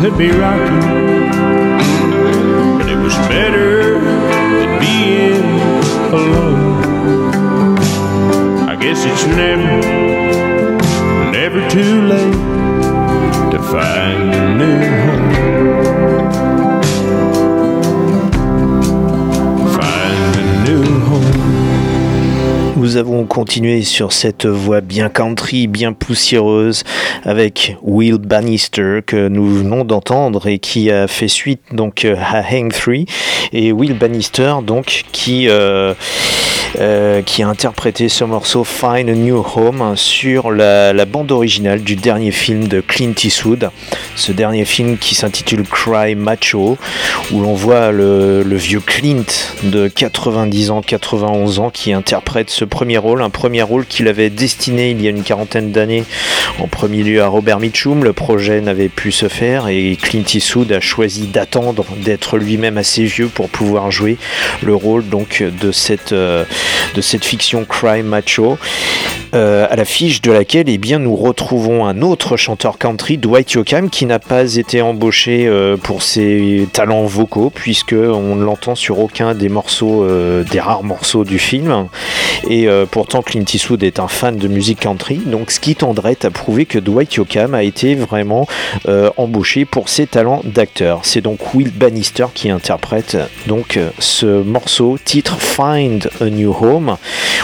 Could 0.00 0.16
be 0.16 0.30
rocky, 0.30 0.70
but 2.78 2.88
it 2.88 2.96
was 2.96 3.14
better 3.28 4.00
than 4.00 4.80
being 4.80 5.44
alone. 6.10 7.76
I 8.66 8.76
guess 8.76 9.04
it's 9.04 9.26
never, 9.26 9.80
never 11.30 11.68
too 11.68 12.00
late 12.06 12.32
to 13.52 13.58
find 13.70 14.34
a 14.34 14.54
new 14.56 14.78
home. 15.04 15.39
Nous 22.80 22.96
avons 22.96 23.26
continué 23.26 23.82
sur 23.82 24.10
cette 24.10 24.46
voie 24.46 24.80
bien 24.80 25.10
country, 25.10 25.66
bien 25.66 25.92
poussiéreuse 25.92 26.82
avec 27.24 27.76
Will 27.82 28.16
Bannister 28.16 29.00
que 29.04 29.28
nous 29.28 29.46
venons 29.46 29.84
d'entendre 29.84 30.46
et 30.46 30.58
qui 30.58 30.90
a 30.90 31.06
fait 31.06 31.28
suite 31.28 31.60
donc 31.72 32.06
à 32.06 32.42
Hang 32.50 32.72
3 32.72 32.94
et 33.52 33.70
Will 33.72 33.92
Bannister 33.92 34.54
donc 34.66 35.04
qui 35.12 35.50
euh, 35.50 35.92
euh, 36.78 37.22
qui 37.22 37.42
a 37.42 37.48
interprété 37.48 38.08
ce 38.08 38.22
morceau 38.22 38.62
Find 38.62 39.08
a 39.08 39.14
New 39.14 39.44
Home 39.56 39.94
sur 39.96 40.50
la, 40.50 40.92
bande 41.04 41.32
originale 41.32 41.82
du 41.82 41.96
dernier 41.96 42.30
film 42.30 42.68
de 42.68 42.80
Clint 42.80 43.14
Eastwood, 43.24 43.70
ce 44.14 44.30
dernier 44.30 44.64
film 44.64 44.96
qui 44.96 45.14
s'intitule 45.14 45.64
Cry 45.64 46.14
Macho, 46.14 46.78
où 47.32 47.40
l'on 47.40 47.54
voit 47.54 47.90
le, 47.90 48.42
le 48.42 48.56
vieux 48.56 48.80
Clint 48.80 49.24
de 49.64 49.88
90 49.88 50.70
ans, 50.70 50.82
91 50.82 51.58
ans, 51.58 51.70
qui 51.70 51.92
interprète 51.92 52.50
ce 52.50 52.64
premier 52.64 52.98
rôle, 52.98 53.22
un 53.22 53.30
premier 53.30 53.62
rôle 53.62 53.86
qu'il 53.86 54.06
avait 54.06 54.30
destiné 54.30 54.90
il 54.90 55.02
y 55.02 55.08
a 55.08 55.10
une 55.10 55.22
quarantaine 55.22 55.72
d'années 55.72 56.04
en 56.60 56.68
premier 56.68 57.02
lieu 57.02 57.22
à 57.22 57.28
Robert 57.28 57.58
Mitchum. 57.58 58.04
Le 58.04 58.12
projet 58.12 58.60
n'avait 58.60 58.88
pu 58.88 59.12
se 59.12 59.28
faire 59.28 59.68
et 59.68 59.96
Clint 60.00 60.24
Eastwood 60.32 60.70
a 60.72 60.80
choisi 60.80 61.26
d'attendre 61.26 61.86
d'être 61.96 62.38
lui-même 62.38 62.78
assez 62.78 63.04
vieux 63.04 63.28
pour 63.28 63.48
pouvoir 63.48 63.90
jouer 63.90 64.18
le 64.62 64.74
rôle 64.74 65.08
donc 65.08 65.42
de 65.42 65.72
cette, 65.72 66.12
euh, 66.12 66.44
de 66.94 67.00
cette 67.00 67.24
fiction 67.24 67.64
crime 67.64 68.06
macho. 68.06 68.58
Euh, 69.34 69.66
à 69.70 69.76
l'affiche 69.76 70.22
de 70.22 70.32
laquelle 70.32 70.68
eh 70.68 70.78
bien, 70.78 70.98
nous 70.98 71.14
retrouvons 71.14 71.86
un 71.86 72.02
autre 72.02 72.36
chanteur 72.36 72.78
country, 72.78 73.16
Dwight 73.18 73.52
Yoakam, 73.52 73.88
qui 73.88 74.06
n'a 74.06 74.18
pas 74.18 74.56
été 74.56 74.82
embauché 74.82 75.46
euh, 75.46 75.76
pour 75.76 76.02
ses 76.02 76.66
talents 76.72 77.04
vocaux, 77.04 77.50
puisque 77.54 77.92
on 77.94 78.34
ne 78.34 78.44
l'entend 78.44 78.74
sur 78.74 78.98
aucun 78.98 79.34
des 79.34 79.48
morceaux, 79.48 80.04
euh, 80.04 80.42
des 80.44 80.58
rares 80.58 80.82
morceaux 80.82 81.24
du 81.24 81.38
film. 81.38 81.86
Et 82.48 82.68
pourtant, 82.90 83.22
Clint 83.22 83.44
Eastwood 83.52 83.82
est 83.82 84.00
un 84.00 84.08
fan 84.08 84.36
de 84.36 84.48
musique 84.48 84.80
country, 84.80 85.16
donc 85.16 85.50
ce 85.50 85.60
qui 85.60 85.74
tendrait 85.74 86.16
à 86.24 86.30
prouver 86.30 86.64
que 86.64 86.78
Dwight 86.78 87.14
Yoakam 87.14 87.54
a 87.54 87.62
été 87.62 87.94
vraiment 87.94 88.46
embauché 89.18 89.66
pour 89.66 89.90
ses 89.90 90.06
talents 90.06 90.40
d'acteur. 90.44 91.00
C'est 91.02 91.20
donc 91.20 91.54
Will 91.54 91.70
Bannister 91.70 92.26
qui 92.32 92.50
interprète 92.50 93.18
donc 93.46 93.78
ce 93.98 94.42
morceau, 94.42 94.96
titre 95.04 95.38
Find 95.38 96.08
a 96.20 96.24
New 96.30 96.54
Home. 96.58 96.96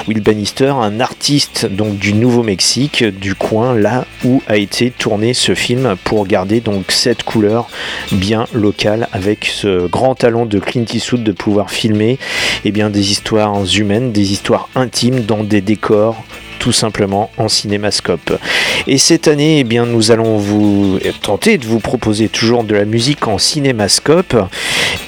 Will 0.09 0.23
Bannister, 0.23 0.71
un 0.71 1.01
artiste 1.01 1.67
donc 1.77 1.99
du 1.99 2.13
Nouveau-Mexique, 2.13 3.05
du 3.05 3.35
coin 3.35 3.75
là 3.75 4.07
où 4.25 4.43
a 4.49 4.57
été 4.57 4.91
tourné 4.91 5.35
ce 5.35 5.55
film 5.55 5.95
pour 6.03 6.27
garder 6.27 6.61
donc 6.61 6.91
cette 6.91 7.23
couleur 7.23 7.69
bien 8.13 8.47
locale 8.53 9.09
avec 9.13 9.45
ce 9.47 9.87
grand 9.87 10.15
talent 10.15 10.47
de 10.47 10.59
Clint 10.59 10.87
Eastwood 10.93 11.23
de 11.23 11.33
pouvoir 11.33 11.71
filmer 11.71 12.19
eh 12.65 12.73
bien, 12.73 12.91
des 12.91 13.11
histoires 13.13 13.63
humaines, 13.77 14.13
des 14.13 14.33
histoires 14.33 14.69
intimes 14.75 15.21
dans 15.21 15.45
des 15.45 15.61
décors 15.61 16.25
tout 16.59 16.73
simplement 16.73 17.31
en 17.37 17.49
cinémascope. 17.49 18.39
Et 18.87 18.99
cette 18.99 19.29
année, 19.29 19.61
eh 19.61 19.65
bien, 19.65 19.87
nous 19.87 20.11
allons 20.11 20.39
vous 20.39 20.99
tenter 21.23 21.59
de 21.59 21.67
vous 21.67 21.81
proposer 21.81 22.29
toujours 22.29 22.65
de 22.65 22.75
la 22.75 22.85
musique 22.85 23.27
en 23.29 23.39
cinémascope. 23.39 24.37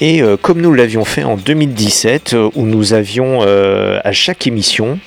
Et 0.01 0.23
euh, 0.23 0.37
comme 0.37 0.61
nous 0.61 0.73
l'avions 0.73 1.05
fait 1.05 1.25
en 1.25 1.37
2017, 1.37 2.35
euh, 2.35 2.51
où 2.55 2.65
nous 2.65 2.93
avions 2.93 3.41
euh, 3.43 4.01
à 4.05 4.13
chaque 4.13 4.47
émission 4.47 4.99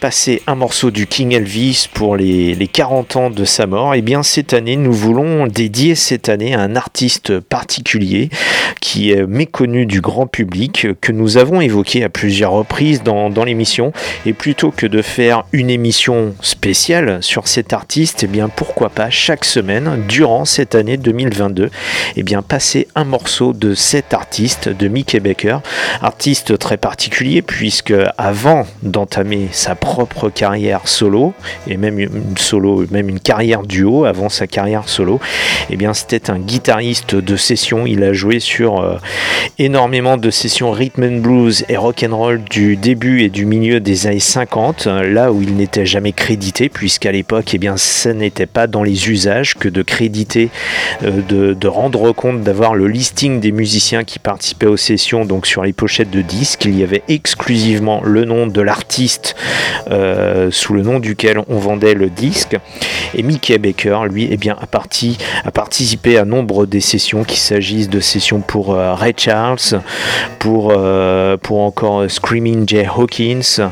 passé 0.00 0.42
un 0.46 0.54
morceau 0.54 0.90
du 0.90 1.06
King 1.06 1.32
Elvis 1.32 1.88
pour 1.92 2.16
les, 2.16 2.54
les 2.54 2.66
40 2.68 3.16
ans 3.16 3.30
de 3.30 3.44
sa 3.44 3.66
mort, 3.66 3.94
et 3.94 4.02
bien 4.02 4.22
cette 4.22 4.52
année, 4.52 4.76
nous 4.76 4.92
voulons 4.92 5.46
dédier 5.46 5.94
cette 5.94 6.28
année 6.28 6.54
à 6.54 6.60
un 6.60 6.76
artiste 6.76 7.40
particulier 7.40 8.28
qui 8.80 9.12
est 9.12 9.26
méconnu 9.26 9.86
du 9.86 10.00
grand 10.00 10.26
public, 10.26 10.88
que 11.00 11.12
nous 11.12 11.36
avons 11.38 11.60
évoqué 11.60 12.04
à 12.04 12.08
plusieurs 12.08 12.52
reprises 12.52 13.02
dans, 13.02 13.30
dans 13.30 13.44
l'émission. 13.44 13.92
Et 14.26 14.32
plutôt 14.32 14.70
que 14.70 14.86
de 14.86 15.02
faire 15.02 15.44
une 15.52 15.70
émission 15.74 16.34
spéciale 16.40 17.18
sur 17.20 17.48
cet 17.48 17.72
artiste, 17.72 18.24
et 18.24 18.26
bien 18.26 18.48
pourquoi 18.48 18.88
pas 18.88 19.10
chaque 19.10 19.44
semaine, 19.44 20.04
durant 20.08 20.44
cette 20.44 20.74
année 20.74 20.96
2022, 20.96 21.70
et 22.16 22.22
bien 22.22 22.42
passer 22.42 22.88
un 22.94 23.04
morceau 23.04 23.52
de 23.52 23.74
cet 23.74 24.14
artiste, 24.14 24.68
de 24.68 24.88
Mickey 24.88 25.20
Baker, 25.20 25.58
artiste 26.00 26.58
très 26.58 26.76
particulier 26.76 27.42
puisque 27.42 27.94
avant 28.16 28.66
d'entamer 28.82 29.48
sa 29.50 29.74
propre 29.74 30.30
carrière 30.30 30.86
solo 30.86 31.34
et 31.66 31.76
même 31.76 31.98
une 31.98 32.36
solo, 32.38 32.84
même 32.90 33.08
une 33.08 33.20
carrière 33.20 33.62
duo 33.62 34.04
avant 34.04 34.28
sa 34.28 34.46
carrière 34.46 34.88
solo, 34.88 35.20
et 35.70 35.76
bien 35.76 35.92
c'était 35.92 36.30
un 36.30 36.38
guitariste 36.38 37.16
de 37.16 37.36
session. 37.36 37.86
Il 37.86 38.04
a 38.04 38.12
joué 38.12 38.38
sur 38.38 38.80
euh, 38.80 38.96
énormément 39.58 40.16
de 40.16 40.30
sessions 40.30 40.70
rhythm 40.70 41.02
and 41.02 41.18
blues 41.18 41.64
et 41.68 41.76
rock 41.76 42.04
and 42.08 42.16
roll 42.16 42.42
du 42.44 42.76
début 42.76 43.22
et 43.22 43.28
du 43.28 43.44
milieu 43.44 43.80
des 43.80 44.06
années 44.06 44.20
50, 44.20 44.86
là 44.86 45.32
où 45.32 45.42
il 45.42 45.56
n'était 45.64 45.86
jamais 45.86 46.12
crédité 46.12 46.68
puisqu'à 46.68 47.10
l'époque, 47.10 47.54
et 47.54 47.58
bien 47.58 47.78
ça 47.78 48.12
n'était 48.12 48.44
pas 48.44 48.66
dans 48.66 48.82
les 48.82 49.08
usages 49.08 49.54
que 49.54 49.68
de 49.70 49.80
créditer, 49.82 50.50
euh, 51.02 51.54
de, 51.54 51.68
rendre 51.68 52.12
compte, 52.12 52.42
d'avoir 52.42 52.74
le 52.74 52.86
listing 52.86 53.40
des 53.40 53.50
musiciens 53.50 54.04
qui 54.04 54.18
participaient 54.18 54.66
aux 54.66 54.76
sessions, 54.76 55.24
donc 55.24 55.46
sur 55.46 55.64
les 55.64 55.72
pochettes 55.72 56.10
de 56.10 56.20
disques, 56.20 56.66
il 56.66 56.78
y 56.78 56.82
avait 56.82 57.02
exclusivement 57.08 58.02
le 58.04 58.26
nom 58.26 58.46
de 58.46 58.60
l'artiste 58.60 59.36
euh, 59.90 60.50
sous 60.50 60.74
le 60.74 60.82
nom 60.82 61.00
duquel 61.00 61.40
on 61.48 61.56
vendait 61.56 61.94
le 61.94 62.10
disque. 62.10 62.56
Et 63.14 63.22
Mickey 63.22 63.56
Baker, 63.56 64.00
lui, 64.10 64.28
eh 64.30 64.36
bien, 64.36 64.56
a, 64.60 64.66
parti, 64.66 65.16
a 65.44 65.50
participé 65.50 66.18
à 66.18 66.26
nombre 66.26 66.66
des 66.66 66.80
sessions, 66.80 67.24
qu'il 67.24 67.38
s'agisse 67.38 67.88
de 67.88 68.00
sessions 68.00 68.40
pour 68.40 68.74
euh, 68.74 68.92
Ray 68.92 69.14
Charles, 69.16 69.80
pour, 70.38 70.74
pour 71.42 71.60
encore 71.60 72.10
Screaming 72.10 72.68
Jay 72.68 72.86
Hawkins, 72.86 73.70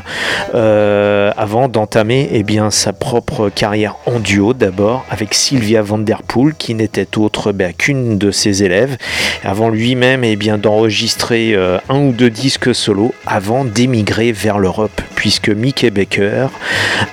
avant 0.53 1.67
d'entamer 1.83 2.29
eh 2.31 2.43
bien, 2.43 2.71
sa 2.71 2.93
propre 2.93 3.49
carrière 3.49 3.97
en 4.05 4.21
duo 4.21 4.53
d'abord 4.53 5.05
avec 5.09 5.33
Sylvia 5.33 5.81
Vanderpool, 5.81 6.53
qui 6.57 6.75
n'était 6.75 7.17
autre 7.17 7.51
bah, 7.51 7.73
qu'une 7.77 8.17
de 8.17 8.31
ses 8.31 8.63
élèves, 8.63 8.95
avant 9.43 9.67
lui-même 9.67 10.23
eh 10.23 10.37
bien, 10.37 10.57
d'enregistrer 10.57 11.53
euh, 11.53 11.79
un 11.89 11.99
ou 11.99 12.11
deux 12.13 12.29
disques 12.29 12.73
solo 12.73 13.13
avant 13.25 13.65
d'émigrer 13.65 14.31
vers 14.31 14.59
l'Europe, 14.59 15.01
puisque 15.15 15.49
Mickey 15.49 15.89
Baker 15.89 16.47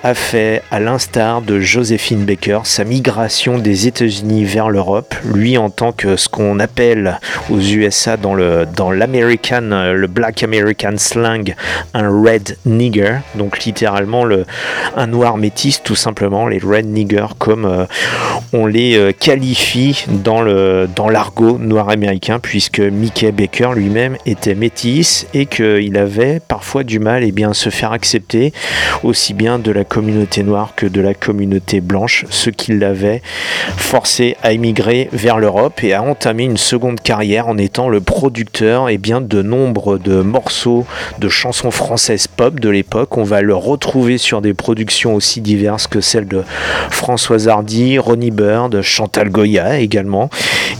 a 0.04 0.14
fait, 0.14 0.62
à 0.70 0.78
l'instar 0.78 1.42
de 1.42 1.58
Josephine 1.58 2.24
Baker, 2.24 2.60
sa 2.62 2.84
migration 2.84 3.58
des 3.58 3.88
États-Unis 3.88 4.44
vers 4.44 4.70
l'Europe, 4.70 5.16
lui 5.24 5.58
en 5.58 5.70
tant 5.70 5.90
que 5.90 6.14
ce 6.14 6.28
qu'on 6.28 6.60
appelle 6.60 7.18
aux 7.50 7.58
USA 7.58 8.16
dans 8.16 8.34
le 8.34 8.68
dans 8.76 8.92
l'American, 8.92 9.72
euh, 9.72 9.94
le 9.94 10.06
Black 10.06 10.44
American 10.44 10.96
slang, 10.96 11.56
un 11.92 12.08
red 12.08 12.56
nigger, 12.66 13.16
donc 13.34 13.64
littéralement 13.64 14.24
le, 14.24 14.46
un 14.96 15.06
noir 15.06 15.36
métis 15.36 15.82
tout 15.82 15.94
simplement, 15.94 16.46
les 16.46 16.58
red 16.58 16.86
niggers 16.86 17.34
comme 17.38 17.64
euh, 17.64 17.84
on 18.52 18.66
les 18.66 18.96
euh, 18.96 19.12
qualifie 19.12 20.04
dans 20.08 20.42
le 20.42 20.88
dans 20.94 21.08
l'argot 21.08 21.58
noir 21.58 21.88
américain, 21.88 22.38
puisque 22.40 22.80
Mickey 22.80 23.32
Baker 23.32 23.70
lui-même 23.74 24.16
était 24.26 24.54
métis 24.54 25.26
et 25.34 25.46
qu'il 25.46 25.96
avait 25.96 26.40
parfois 26.40 26.84
du 26.84 26.98
mal 26.98 27.24
et 27.24 27.32
bien, 27.32 27.50
à 27.50 27.54
se 27.54 27.70
faire 27.70 27.92
accepter 27.92 28.52
aussi 29.02 29.34
bien 29.34 29.58
de 29.58 29.70
la 29.70 29.84
communauté 29.84 30.42
noire 30.42 30.74
que 30.76 30.86
de 30.86 31.00
la 31.00 31.14
communauté 31.14 31.80
blanche, 31.80 32.24
ce 32.30 32.50
qui 32.50 32.72
l'avait 32.72 33.22
forcé 33.76 34.36
à 34.42 34.52
émigrer 34.52 35.08
vers 35.12 35.38
l'Europe 35.38 35.82
et 35.82 35.94
à 35.94 36.02
entamer 36.02 36.44
une 36.44 36.56
seconde 36.56 37.00
carrière 37.00 37.48
en 37.48 37.58
étant 37.58 37.88
le 37.88 38.00
producteur 38.00 38.88
et 38.88 38.98
bien, 38.98 39.20
de 39.20 39.42
nombre 39.42 39.98
de 39.98 40.22
morceaux 40.22 40.86
de 41.18 41.28
chansons 41.28 41.70
françaises 41.70 42.26
pop 42.26 42.60
de 42.60 42.68
l'époque. 42.68 43.16
On 43.16 43.24
va 43.24 43.42
le 43.42 43.54
retrouver 43.54 44.18
sur 44.18 44.40
des 44.40 44.49
productions 44.54 45.14
aussi 45.14 45.40
diverses 45.40 45.86
que 45.86 46.00
celles 46.00 46.28
de 46.28 46.42
Françoise 46.90 47.48
Hardy, 47.48 47.98
Ronnie 47.98 48.30
Bird, 48.30 48.82
Chantal 48.82 49.30
Goya 49.30 49.78
également, 49.80 50.30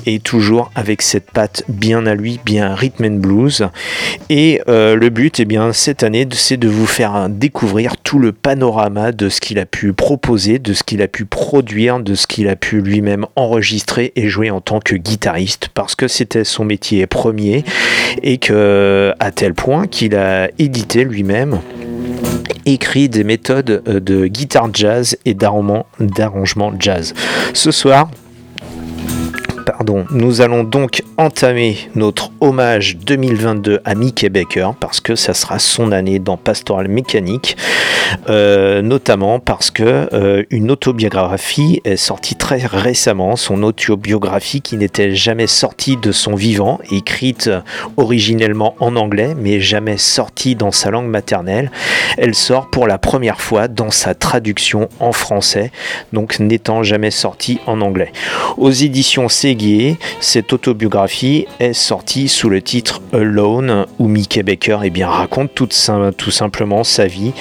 et 0.07 0.19
toujours 0.19 0.71
avec 0.75 1.03
cette 1.03 1.31
patte 1.31 1.65
bien 1.69 2.07
à 2.07 2.15
lui, 2.15 2.41
bien 2.45 2.75
rhythm 2.75 3.05
and 3.05 3.19
blues. 3.19 3.69
Et 4.29 4.61
euh, 4.69 4.97
le 4.97 5.09
but, 5.11 5.41
eh 5.41 5.45
bien, 5.45 5.73
cette 5.73 6.03
année, 6.03 6.27
c'est 6.33 6.57
de 6.57 6.69
vous 6.69 6.87
faire 6.87 7.29
découvrir 7.29 7.97
tout 7.97 8.19
le 8.19 8.33
panorama 8.33 9.13
de 9.13 9.29
ce 9.29 9.41
qu'il 9.41 9.59
a 9.59 9.67
pu 9.67 9.93
proposer, 9.93 10.59
de 10.59 10.73
ce 10.73 10.83
qu'il 10.83 11.03
a 11.03 11.09
pu 11.09 11.25
produire, 11.25 12.01
de 12.01 12.15
ce 12.15 12.27
qu'il 12.27 12.49
a 12.49 12.57
pu 12.57 12.81
lui-même 12.81 13.27
enregistrer 13.37 14.13
et 14.17 14.29
jouer 14.29 14.51
en 14.51 14.61
tant 14.61 14.81
que 14.81 14.95
guitariste, 14.97 15.69
parce 15.75 15.95
que 15.95 16.09
c'était 16.09 16.45
son 16.45 16.65
métier 16.65 17.07
premier 17.07 17.65
et 18.23 18.39
que 18.39 19.13
à 19.19 19.31
tel 19.31 19.55
point 19.55 19.87
qu'il 19.87 20.15
a 20.15 20.49
édité 20.59 21.05
lui-même 21.05 21.61
écrit 22.67 23.09
des 23.09 23.25
méthodes 23.25 23.83
euh, 23.87 24.01
de 24.01 24.27
guitare 24.27 24.69
jazz 24.73 25.17
et 25.25 25.35
d'arrangement 25.35 25.87
d'arrangement 25.99 26.73
jazz. 26.79 27.15
Ce 27.55 27.71
soir, 27.71 28.11
Nous 30.11 30.43
allons 30.43 30.62
donc 30.62 31.03
entamer 31.16 31.79
notre 31.95 32.33
hommage 32.40 32.99
2022 32.99 33.81
à 33.87 33.95
Mickey 33.95 34.29
Baker 34.29 34.73
parce 34.79 35.01
que 35.01 35.14
ça 35.14 35.33
sera 35.33 35.59
son 35.59 35.90
année 35.90 36.19
dans 36.19 36.37
Pastoral 36.37 36.87
Mécanique, 36.88 37.57
euh, 38.29 38.83
notamment 38.83 39.40
parce 39.40 39.71
que 39.71 40.07
euh, 40.12 40.43
une 40.51 40.71
autobiographie 40.71 41.81
est 41.87 41.97
sortie 41.97 42.35
très 42.35 42.59
récemment, 42.59 43.37
son 43.37 43.62
autobiographie 43.62 44.61
qui 44.61 44.77
n'était 44.77 45.14
jamais 45.14 45.47
sortie 45.47 45.97
de 45.97 46.12
son 46.12 46.35
vivant, 46.35 46.79
écrite 46.90 47.51
originellement 47.97 48.75
en 48.81 48.97
anglais 48.97 49.35
mais 49.35 49.61
jamais 49.61 49.97
sortie 49.97 50.57
dans 50.57 50.73
sa 50.73 50.90
langue 50.90 51.09
maternelle. 51.09 51.71
Elle 52.19 52.35
sort 52.35 52.69
pour 52.69 52.87
la 52.87 52.99
première 52.99 53.40
fois 53.40 53.66
dans 53.66 53.90
sa 53.90 54.14
traduction 54.14 54.90
en 54.99 55.12
français, 55.12 55.73
donc 56.12 56.38
n'étant 56.38 56.83
jamais 56.83 57.11
sortie 57.11 57.61
en 57.66 57.81
anglais. 57.81 58.12
Aux 58.59 58.71
éditions 58.71 59.31
Cette 60.21 60.53
autobiographie 60.53 61.47
est 61.59 61.73
sortie 61.73 62.29
sous 62.29 62.49
le 62.49 62.63
titre 62.63 63.01
Alone, 63.13 63.87
où 63.99 64.09
Mickey 64.09 64.43
Baker 64.43 64.79
eh 64.85 64.91
bien, 64.91 65.09
raconte 65.09 65.55
tout, 65.55 65.69
sim- 65.71 66.13
tout 66.17 66.31
simplement 66.31 66.85
sa 66.85 67.07
vie, 67.07 67.33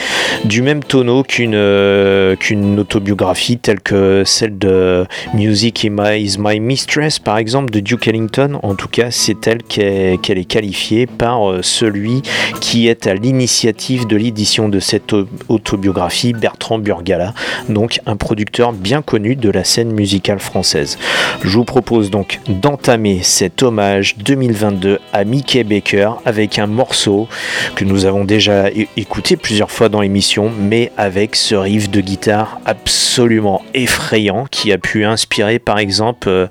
du 0.46 0.62
même 0.62 0.84
tonneau 0.84 1.24
qu'une 1.24 1.54
euh, 1.56 2.36
autobiographie 2.78 3.58
telle 3.58 3.80
que 3.82 4.24
celle 4.26 4.58
de 4.58 5.06
Music 5.34 5.84
is 5.84 5.89
My, 5.89 6.22
is 6.22 6.38
My 6.39 6.60
Mistress, 6.60 7.20
par 7.20 7.38
exemple, 7.38 7.72
de 7.72 7.80
Duke 7.80 8.08
Ellington. 8.08 8.60
En 8.63 8.76
tout 8.76 8.88
cas, 8.88 9.12
c'est 9.12 9.48
elle 9.48 9.63
qu'elle 9.63 10.38
est 10.38 10.46
qualifiée 10.46 11.06
par 11.08 11.50
euh, 11.50 11.60
celui 11.62 12.22
qui 12.62 12.88
est 12.88 13.08
à 13.08 13.13
l'initiative 13.13 14.08
de 14.08 14.15
l'édition 14.15 14.70
de 14.70 14.80
cette 14.80 15.13
au- 15.13 15.28
autobiographie, 15.48 16.34
Bertrand 16.34 16.80
Burgala, 16.80 17.34
donc 17.70 18.00
un 18.06 18.15
producteur 18.15 18.74
bien 18.74 19.02
connu 19.02 19.36
de 19.36 19.50
la 19.50 19.63
scène 19.63 19.92
musicale 19.92 20.39
française. 20.39 20.98
Je 21.44 21.50
vous 21.50 21.65
propose 21.65 22.10
donc 22.10 22.18
d'entamer 22.47 23.21
cet 23.23 23.63
hommage 23.63 24.15
2022 24.17 24.99
à 25.13 25.23
Mickey 25.23 25.63
Baker 25.63 26.12
avec 26.25 26.60
un 26.60 26.67
morceau 26.67 27.27
que 27.75 27.86
nous 27.86 28.05
avons 28.05 28.25
déjà 28.25 28.65
écouté 28.97 29.36
plusieurs 29.38 29.71
fois 29.71 29.89
dans 29.89 30.01
l'émission, 30.01 30.51
mais 30.60 30.91
avec 30.97 31.36
ce 31.36 31.55
riff 31.55 31.89
de 31.89 32.01
guitare 32.01 32.60
absolument 32.65 33.62
effrayant 33.73 34.45
qui 34.49 34.71
a 34.71 34.77
pu 34.77 35.05
inspirer 35.05 35.60
par 35.60 35.79
exemple 35.79 36.29
euh, 36.29 36.47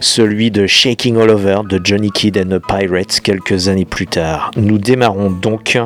celui 0.00 0.50
de 0.50 0.66
Shaking 0.66 1.16
All 1.20 1.30
Over 1.30 1.60
de 1.68 1.80
Johnny 1.82 2.10
Kidd 2.10 2.38
and 2.38 2.56
the 2.58 2.62
Pirates 2.66 3.20
quelques 3.20 3.68
années 3.68 3.84
plus 3.84 4.06
tard. 4.06 4.50
Nous 4.56 4.78
démarrons 4.78 5.30
donc 5.30 5.78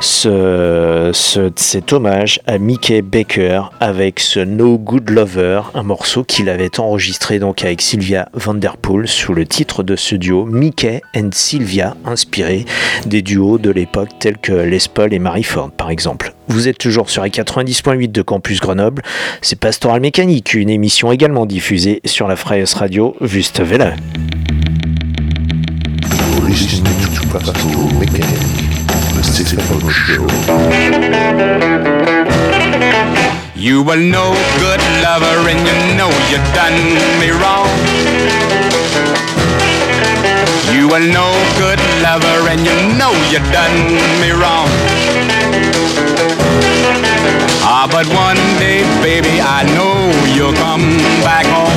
ce, 0.00 1.10
ce- 1.12 1.50
cet 1.56 1.92
hommage 1.92 2.40
à 2.46 2.58
Mickey 2.58 3.02
Baker 3.02 3.62
avec 3.80 4.20
ce 4.20 4.40
No 4.40 4.78
Good 4.78 5.10
Lover, 5.10 5.62
un 5.74 5.82
morceau 5.82 6.24
qu'il 6.24 6.48
avait 6.48 6.78
enregistré 6.80 7.38
donc 7.38 7.62
avec 7.64 7.80
Sylvia 7.82 8.28
Vanderpool 8.48 9.06
sous 9.06 9.34
le 9.34 9.44
titre 9.44 9.82
de 9.82 9.94
ce 9.94 10.14
duo 10.14 10.46
Mickey 10.46 11.02
and 11.14 11.28
Sylvia, 11.32 11.98
inspiré 12.06 12.64
des 13.04 13.20
duos 13.20 13.58
de 13.58 13.68
l'époque 13.68 14.08
tels 14.18 14.38
que 14.38 14.52
Les 14.52 14.78
Paul 14.90 15.12
et 15.12 15.18
Marie 15.18 15.42
Ford 15.42 15.70
par 15.70 15.90
exemple. 15.90 16.32
Vous 16.48 16.66
êtes 16.66 16.78
toujours 16.78 17.10
sur 17.10 17.22
les 17.22 17.28
90.8 17.28 18.10
de 18.10 18.22
Campus 18.22 18.60
Grenoble, 18.60 19.02
c'est 19.42 19.60
Pastoral 19.60 20.00
Mécanique, 20.00 20.54
une 20.54 20.70
émission 20.70 21.12
également 21.12 21.44
diffusée 21.44 22.00
sur 22.06 22.26
la 22.26 22.36
Freies 22.36 22.64
Radio 22.74 23.14
Juste 23.20 23.60
Show. 29.90 30.26
You 33.58 33.82
were 33.82 33.96
no 33.96 34.34
good 34.60 34.80
lover 35.02 35.50
and 35.50 35.58
you 35.58 35.96
know 35.96 36.10
you 36.30 36.38
done 36.54 36.78
me 37.18 37.30
wrong. 37.30 37.66
You 40.72 40.86
were 40.86 41.02
no 41.02 41.26
good 41.58 41.80
lover 42.00 42.48
and 42.50 42.60
you 42.60 42.76
know 42.96 43.10
you 43.32 43.40
done 43.50 43.90
me 44.22 44.30
wrong. 44.30 44.68
Ah, 47.66 47.88
but 47.90 48.06
one 48.14 48.38
day, 48.60 48.84
baby, 49.02 49.40
I 49.40 49.64
know 49.74 50.06
you'll 50.32 50.54
come 50.54 50.96
back 51.26 51.44
home. 51.46 51.74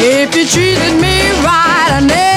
If 0.00 0.34
you 0.34 0.46
treated 0.46 0.98
me 0.98 1.32
right, 1.44 1.90
I 1.92 2.00
never 2.00 2.35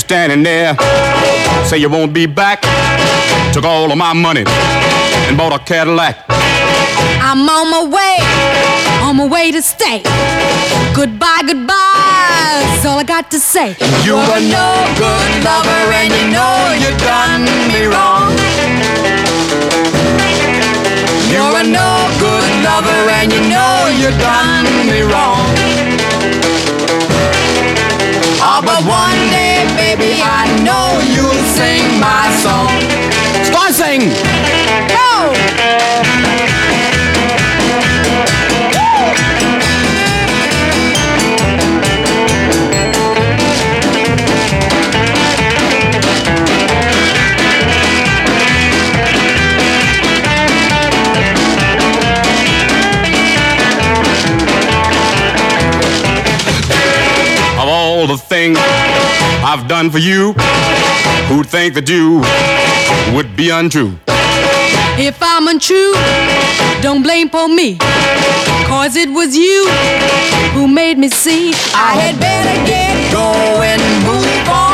You 0.00 0.04
standing 0.08 0.42
there, 0.42 0.74
say 1.66 1.76
you 1.76 1.90
won't 1.90 2.14
be 2.14 2.24
back. 2.24 2.62
Took 3.52 3.64
all 3.64 3.92
of 3.92 3.98
my 3.98 4.14
money 4.14 4.44
and 5.28 5.36
bought 5.36 5.52
a 5.52 5.58
Cadillac. 5.62 6.24
I'm 7.20 7.46
on 7.46 7.66
my 7.70 7.84
way, 7.84 8.16
on 9.04 9.16
my 9.16 9.26
way 9.28 9.52
to 9.52 9.60
stay. 9.60 10.00
Goodbye, 10.96 11.42
goodbye, 11.44 12.64
that's 12.64 12.86
all 12.86 12.98
I 12.98 13.04
got 13.04 13.30
to 13.32 13.38
say. 13.38 13.76
You 14.02 14.16
were 14.16 14.40
no 14.40 14.68
good 14.96 15.30
lover 15.44 15.82
and 16.00 16.08
you 16.16 16.32
know 16.32 16.56
you 16.80 16.90
done 17.04 17.44
me 17.68 17.84
wrong. 17.92 18.32
You 21.28 21.44
were 21.52 21.68
no 21.68 22.08
good 22.16 22.48
lover 22.64 23.02
and 23.20 23.30
you 23.30 23.42
know 23.52 23.92
you 24.00 24.08
done 24.16 24.64
me 24.88 25.02
wrong. 25.12 25.49
Of 33.90 33.98
all 57.58 58.06
the 58.06 58.16
things 58.16 58.56
I've 59.42 59.66
done 59.66 59.90
for 59.90 59.98
you, 59.98 60.34
who'd 61.26 61.48
think 61.48 61.74
that 61.74 61.88
you 61.88 62.22
would 63.14 63.36
be 63.36 63.50
untrue? 63.50 63.98
If 64.98 65.18
I'm 65.20 65.48
untrue, 65.48 65.92
don't 66.82 67.02
blame 67.02 67.28
for 67.30 67.48
me. 67.48 67.78
Cause 68.66 68.96
it 68.96 69.08
was 69.08 69.36
you 69.36 69.66
who 70.52 70.68
made 70.68 70.98
me 70.98 71.08
see 71.08 71.52
I 71.74 71.94
had 72.00 72.20
better 72.20 72.56
get 72.66 73.12
going, 73.12 73.80
move 74.06 74.48
on 74.48 74.69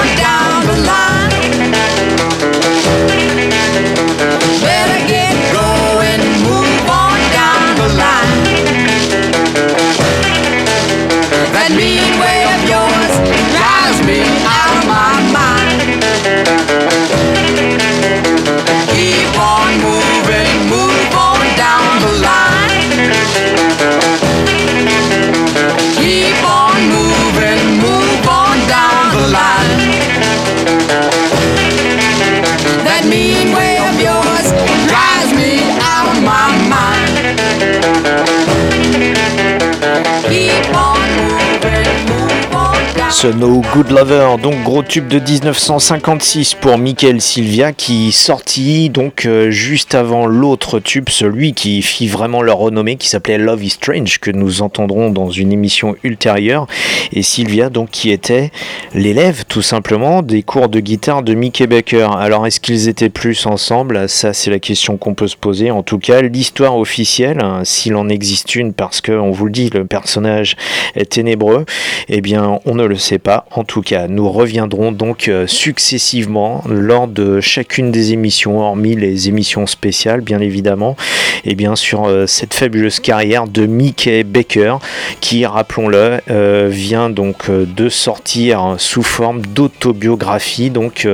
No 43.25 43.63
Good 43.73 43.93
Lover, 43.93 44.37
donc 44.43 44.63
gros 44.63 44.83
tube 44.83 45.09
de 45.09 45.19
1956 45.19 46.55
pour 46.55 46.77
Michael 46.77 47.23
Sylvia 47.23 47.73
qui 47.73 48.13
sortit 48.13 48.91
donc 48.91 49.25
euh, 49.25 49.51
juste 49.51 49.95
avant 49.95 50.27
l'autre 50.27 50.81
tube, 50.81 51.09
celui 51.09 51.55
qui 51.55 51.81
fit 51.81 52.09
vraiment 52.09 52.43
leur 52.43 52.59
renommée 52.59 52.97
qui 52.97 53.09
s'appelait 53.09 53.39
Love 53.39 53.65
is 53.65 53.71
Strange 53.71 54.19
que 54.19 54.31
nous 54.31 54.61
entendrons 54.61 55.09
dans 55.09 55.31
une 55.31 55.51
émission 55.51 55.97
ultérieure 56.03 56.67
et 57.11 57.23
Sylvia 57.23 57.71
donc 57.71 57.89
qui 57.91 58.11
était 58.11 58.51
l'élève 58.93 59.45
tout 59.47 59.63
simplement 59.63 60.21
des 60.21 60.43
cours 60.43 60.69
de 60.69 60.81
guitare 60.81 61.23
de 61.23 61.33
Mickey 61.33 61.67
Baker. 61.67 62.11
Alors 62.19 62.47
est-ce 62.47 62.61
qu'ils 62.61 62.87
étaient 62.87 63.09
plus 63.09 63.47
ensemble? 63.47 64.11
Ça 64.11 64.35
c'est 64.35 64.51
la 64.51 64.59
question 64.59 64.99
qu'on 64.99 65.15
peut 65.15 65.29
se 65.29 65.37
poser. 65.37 65.71
En 65.71 65.83
tout 65.83 65.99
cas 65.99 66.21
l'histoire 66.21 66.77
officielle, 66.77 67.41
hein, 67.43 67.63
s'il 67.65 67.97
en 67.97 68.11
existe 68.11 68.55
une 68.57 68.75
parce 68.75 69.01
que 69.01 69.13
on 69.13 69.31
vous 69.31 69.47
le 69.47 69.53
dit 69.53 69.71
le 69.73 69.87
personnage 69.87 70.57
est 70.95 71.13
ténébreux, 71.13 71.65
eh 72.09 72.21
bien 72.21 72.59
on 72.67 72.75
ne 72.75 72.85
le 72.85 72.97
sait 72.97 73.06
pas. 73.14 73.47
En 73.53 73.64
tout 73.64 73.83
cas, 73.83 74.09
nous 74.09 74.29
reviendrons 74.29 74.92
donc 74.92 75.29
euh, 75.29 75.47
successivement 75.47 76.62
lors 76.69 77.07
de 77.07 77.40
chacune 77.40 77.92
des 77.92 78.12
émissions, 78.12 78.61
hormis 78.61 78.97
les 78.97 79.29
émissions 79.29 79.66
spéciales, 79.66 80.21
bien 80.21 80.40
évidemment, 80.40 80.97
et 81.45 81.55
bien 81.55 81.77
sur 81.77 82.07
euh, 82.07 82.27
cette 82.27 82.53
fabuleuse 82.53 83.01
carrière 83.01 83.47
de 83.47 83.66
Mickey 83.66 84.25
Baker, 84.25 84.77
qui, 85.21 85.47
rappelons-le, 85.47 86.21
euh, 86.31 86.69
vient 86.71 87.09
donc 87.09 87.51
de 87.51 87.88
sortir 87.88 88.75
sous 88.79 89.03
forme 89.03 89.42
d'autobiographie, 89.42 90.71
donc 90.71 91.07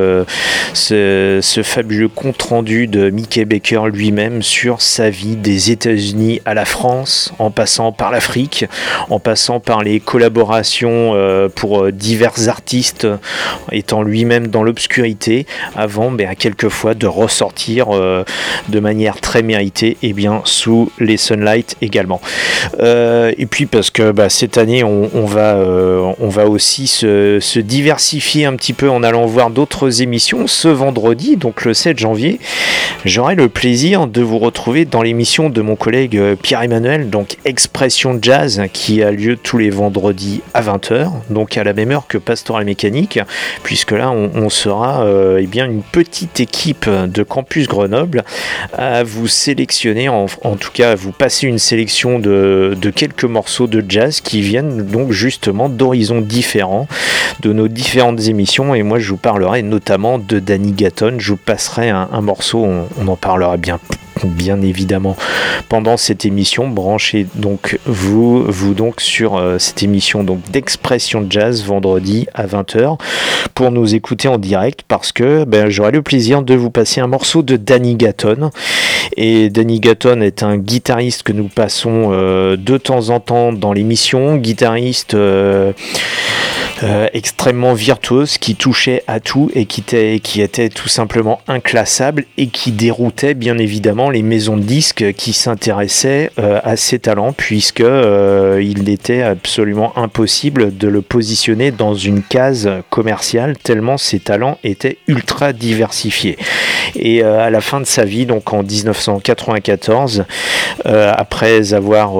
ce, 0.72 1.40
fabuleux 1.62 2.08
compte 2.08 2.40
rendu 2.42 2.86
de 2.86 3.10
Mickey 3.10 3.44
Baker 3.44 3.82
lui-même 3.92 4.42
sur 4.42 4.80
sa 4.80 5.10
vie 5.10 5.36
des 5.36 5.70
États-Unis 5.70 6.40
à 6.44 6.54
la 6.54 6.64
France, 6.64 7.32
en 7.38 7.50
passant 7.50 7.92
par 7.92 8.10
l'Afrique, 8.10 8.64
en 9.10 9.18
passant 9.18 9.60
par 9.60 9.82
les 9.82 10.00
collaborations 10.00 11.14
pour 11.54 11.81
euh, 11.86 11.92
divers 11.92 12.48
artistes, 12.48 13.06
étant 13.70 14.02
lui-même 14.02 14.48
dans 14.48 14.62
l'obscurité, 14.62 15.46
avant 15.76 16.12
à 16.18 16.34
quelquefois 16.34 16.94
de 16.94 17.06
ressortir 17.06 17.88
euh, 17.90 18.24
de 18.68 18.80
manière 18.80 19.20
très 19.20 19.42
méritée, 19.42 19.96
et 20.02 20.12
bien 20.12 20.42
sous 20.44 20.90
les 20.98 21.16
Sunlight 21.16 21.76
également. 21.80 22.20
Euh, 22.80 23.32
et 23.38 23.46
puis 23.46 23.66
parce 23.66 23.90
que 23.90 24.12
bah, 24.12 24.28
cette 24.28 24.58
année, 24.58 24.84
on, 24.84 25.26
va, 25.26 25.54
euh, 25.54 26.12
on 26.18 26.28
va 26.28 26.46
aussi 26.46 26.86
se, 26.86 27.38
se 27.40 27.58
diversifier 27.58 28.44
un 28.44 28.54
petit 28.56 28.72
peu 28.72 28.90
en 28.90 29.02
allant 29.02 29.26
voir 29.26 29.50
d'autres 29.50 30.02
émissions. 30.02 30.46
Ce 30.46 30.68
vendredi, 30.68 31.36
donc 31.36 31.64
le 31.64 31.74
7 31.74 31.98
janvier, 31.98 32.40
j'aurai 33.04 33.34
le 33.34 33.48
plaisir 33.48 34.06
de 34.06 34.22
vous 34.22 34.38
retrouver 34.38 34.84
dans 34.84 35.02
l'émission 35.02 35.50
de 35.50 35.60
mon 35.60 35.76
collègue 35.76 36.16
euh, 36.16 36.36
Pierre-Emmanuel, 36.36 37.10
donc 37.10 37.36
Expression 37.44 38.18
Jazz, 38.20 38.62
qui 38.72 39.02
a 39.02 39.10
lieu 39.10 39.36
tous 39.36 39.58
les 39.58 39.70
vendredis 39.70 40.40
à 40.54 40.62
20h, 40.62 41.10
donc 41.30 41.56
à 41.56 41.64
la 41.64 41.71
même 41.72 41.90
heure 41.90 42.06
que 42.06 42.18
Pastoral 42.18 42.64
Mécanique, 42.64 43.18
puisque 43.62 43.92
là, 43.92 44.10
on, 44.10 44.50
sera 44.50 45.04
euh, 45.04 45.40
eh 45.40 45.46
bien 45.46 45.66
une 45.66 45.82
petite 45.82 46.40
équipe 46.40 46.88
de 46.88 47.22
Campus 47.22 47.68
Grenoble 47.68 48.24
à 48.72 49.02
vous 49.02 49.28
sélectionner, 49.28 50.08
en, 50.08 50.26
tout 50.26 50.70
cas 50.72 50.92
à 50.92 50.94
vous 50.94 51.12
passer 51.12 51.46
une 51.46 51.58
sélection 51.58 52.18
de, 52.18 52.76
quelques 52.94 53.24
morceaux 53.24 53.66
de 53.66 53.84
jazz 53.88 54.20
qui 54.20 54.42
viennent 54.42 54.84
donc 54.86 55.12
justement 55.12 55.68
d'horizons 55.68 56.20
différents, 56.20 56.86
de 57.40 57.52
nos 57.52 57.68
différentes 57.68 58.20
émissions. 58.28 58.74
Et 58.74 58.82
moi, 58.82 58.98
je 58.98 59.10
vous 59.10 59.16
parlerai 59.16 59.62
notamment 59.62 60.18
de 60.18 60.38
Danny 60.38 60.72
Gatton. 60.72 61.16
Je 61.18 61.32
vous 61.32 61.38
passerai 61.38 61.90
un, 61.90 62.20
morceau, 62.20 62.66
on 62.98 63.08
en 63.08 63.16
parlera 63.16 63.56
bien 63.56 63.78
bien 64.26 64.60
évidemment 64.62 65.16
pendant 65.68 65.96
cette 65.96 66.24
émission 66.24 66.68
branchez 66.68 67.26
donc 67.34 67.78
vous 67.86 68.44
vous 68.44 68.74
donc 68.74 69.00
sur 69.00 69.36
euh, 69.36 69.58
cette 69.58 69.82
émission 69.82 70.24
donc 70.24 70.40
d'expression 70.50 71.26
jazz 71.28 71.64
vendredi 71.64 72.26
à 72.34 72.46
20h 72.46 72.98
pour 73.54 73.70
nous 73.70 73.94
écouter 73.94 74.28
en 74.28 74.38
direct 74.38 74.82
parce 74.88 75.12
que 75.12 75.44
ben, 75.44 75.68
j'aurai 75.68 75.90
le 75.90 76.02
plaisir 76.02 76.42
de 76.42 76.54
vous 76.54 76.70
passer 76.70 77.00
un 77.00 77.06
morceau 77.06 77.42
de 77.42 77.56
Danny 77.56 77.96
Gatton. 77.96 78.50
Et 79.16 79.50
Danny 79.50 79.80
Gatton 79.80 80.20
est 80.20 80.42
un 80.42 80.56
guitariste 80.56 81.22
que 81.22 81.32
nous 81.32 81.48
passons 81.48 82.10
euh, 82.12 82.56
de 82.56 82.76
temps 82.78 83.10
en 83.10 83.20
temps 83.20 83.52
dans 83.52 83.72
l'émission 83.72 84.36
guitariste 84.36 85.14
euh, 85.14 85.72
euh, 86.82 87.06
extrêmement 87.12 87.74
virtuose 87.74 88.38
qui 88.38 88.56
touchait 88.56 89.04
à 89.06 89.20
tout 89.20 89.50
et 89.54 89.66
qui 89.66 90.40
était, 90.40 90.68
tout 90.68 90.88
simplement 90.88 91.40
inclassable 91.46 92.24
et 92.38 92.48
qui 92.48 92.72
déroutait 92.72 93.34
bien 93.34 93.58
évidemment 93.58 94.10
les 94.10 94.22
maisons 94.22 94.56
de 94.56 94.62
disques 94.62 95.12
qui 95.12 95.32
s'intéressaient 95.32 96.30
euh, 96.38 96.60
à 96.64 96.76
ses 96.76 96.98
talents 96.98 97.32
puisque 97.32 97.80
euh, 97.80 98.60
il 98.62 98.88
était 98.88 99.22
absolument 99.22 99.96
impossible 99.96 100.76
de 100.76 100.88
le 100.88 101.02
positionner 101.02 101.70
dans 101.70 101.94
une 101.94 102.22
case 102.22 102.68
commerciale 102.90 103.56
tellement 103.58 103.96
ses 103.96 104.18
talents 104.18 104.58
étaient 104.64 104.98
ultra 105.06 105.52
diversifiés. 105.52 106.36
Et 106.96 107.22
à 107.22 107.48
la 107.48 107.60
fin 107.60 107.80
de 107.80 107.86
sa 107.86 108.04
vie, 108.04 108.26
donc 108.26 108.52
en 108.52 108.62
1994, 108.62 110.24
euh, 110.86 111.12
après 111.16 111.72
avoir 111.72 112.12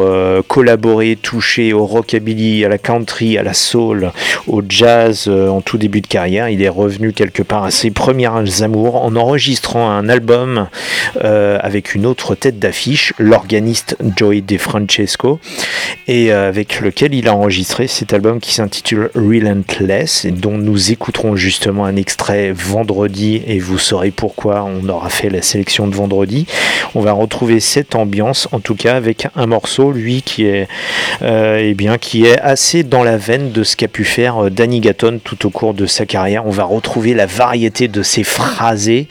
collaboré, 0.47 1.17
touché 1.21 1.73
au 1.73 1.85
rockabilly, 1.85 2.65
à 2.65 2.69
la 2.69 2.79
country, 2.79 3.37
à 3.39 3.43
la 3.43 3.55
soul, 3.55 4.13
au 4.53 4.63
jazz 4.69 5.25
euh, 5.29 5.49
en 5.49 5.63
tout 5.63 5.79
début 5.79 6.03
de 6.03 6.07
carrière, 6.07 6.51
il 6.51 6.63
est 6.63 6.69
revenu 6.69 7.13
quelque 7.13 7.43
part 7.43 7.65
à 7.65 7.71
ses 7.71 7.91
premières 7.91 8.63
amours 8.63 9.03
en 9.03 9.17
enregistrant 9.17 9.91
un 9.91 10.11
album 10.11 10.69
euh, 11.25 11.59
avec 11.63 11.95
une 11.95 12.05
autre 12.05 12.35
tête 12.35 12.59
d'affiche, 12.59 13.15
l'organiste 13.19 13.97
Joey 14.15 14.43
DeFrancesco, 14.43 15.41
et 16.07 16.33
euh, 16.33 16.49
avec 16.49 16.81
lequel 16.81 17.15
il 17.15 17.29
a 17.29 17.35
enregistré 17.35 17.87
cet 17.87 18.13
album 18.13 18.41
qui 18.41 18.53
s'intitule 18.53 19.11
Relentless, 19.15 20.27
et 20.27 20.31
dont 20.31 20.59
nous 20.59 20.93
écouterons 20.93 21.35
justement 21.35 21.87
un 21.87 21.97
extrait 21.97 22.53
vendredi, 22.53 23.43
et 23.47 23.59
vous 23.59 23.79
saurez 23.79 24.11
pourquoi 24.11 24.65
on 24.65 24.87
aura 24.91 25.09
fait 25.09 25.31
la 25.31 25.41
sélection 25.41 25.89
de 25.89 25.95
vendredi. 25.95 26.47
On 26.95 27.01
va 27.01 27.13
retrouver 27.13 27.59
cette 27.59 27.95
ambiance, 27.95 28.49
en 28.53 28.61
tout 28.61 28.75
cas 28.75 28.97
avec 28.97 29.29
un 29.35 29.47
morceau, 29.47 29.93
lui, 29.93 30.21
qui 30.21 30.45
est, 30.45 30.69
eh 31.23 31.75
bien, 31.75 31.97
qui 31.97 32.27
est 32.27 32.39
assez 32.39 32.83
dans 32.83 33.03
la 33.03 33.17
veine 33.17 33.51
de 33.53 33.63
ce 33.63 33.77
qu'a 33.77 33.89
pu 33.89 34.05
faire 34.05 34.32
euh, 34.41 34.51
Danny 34.51 34.81
Gatton 34.81 35.21
tout 35.23 35.47
au 35.47 35.51
cours 35.51 35.75
de 35.75 35.87
sa 35.87 36.07
carrière. 36.07 36.47
On 36.47 36.51
va 36.51 36.65
retrouver 36.65 37.15
la 37.15 37.27
variété 37.27 37.89
de 37.89 38.03
ses 38.03 38.25
phrasés 38.25 39.09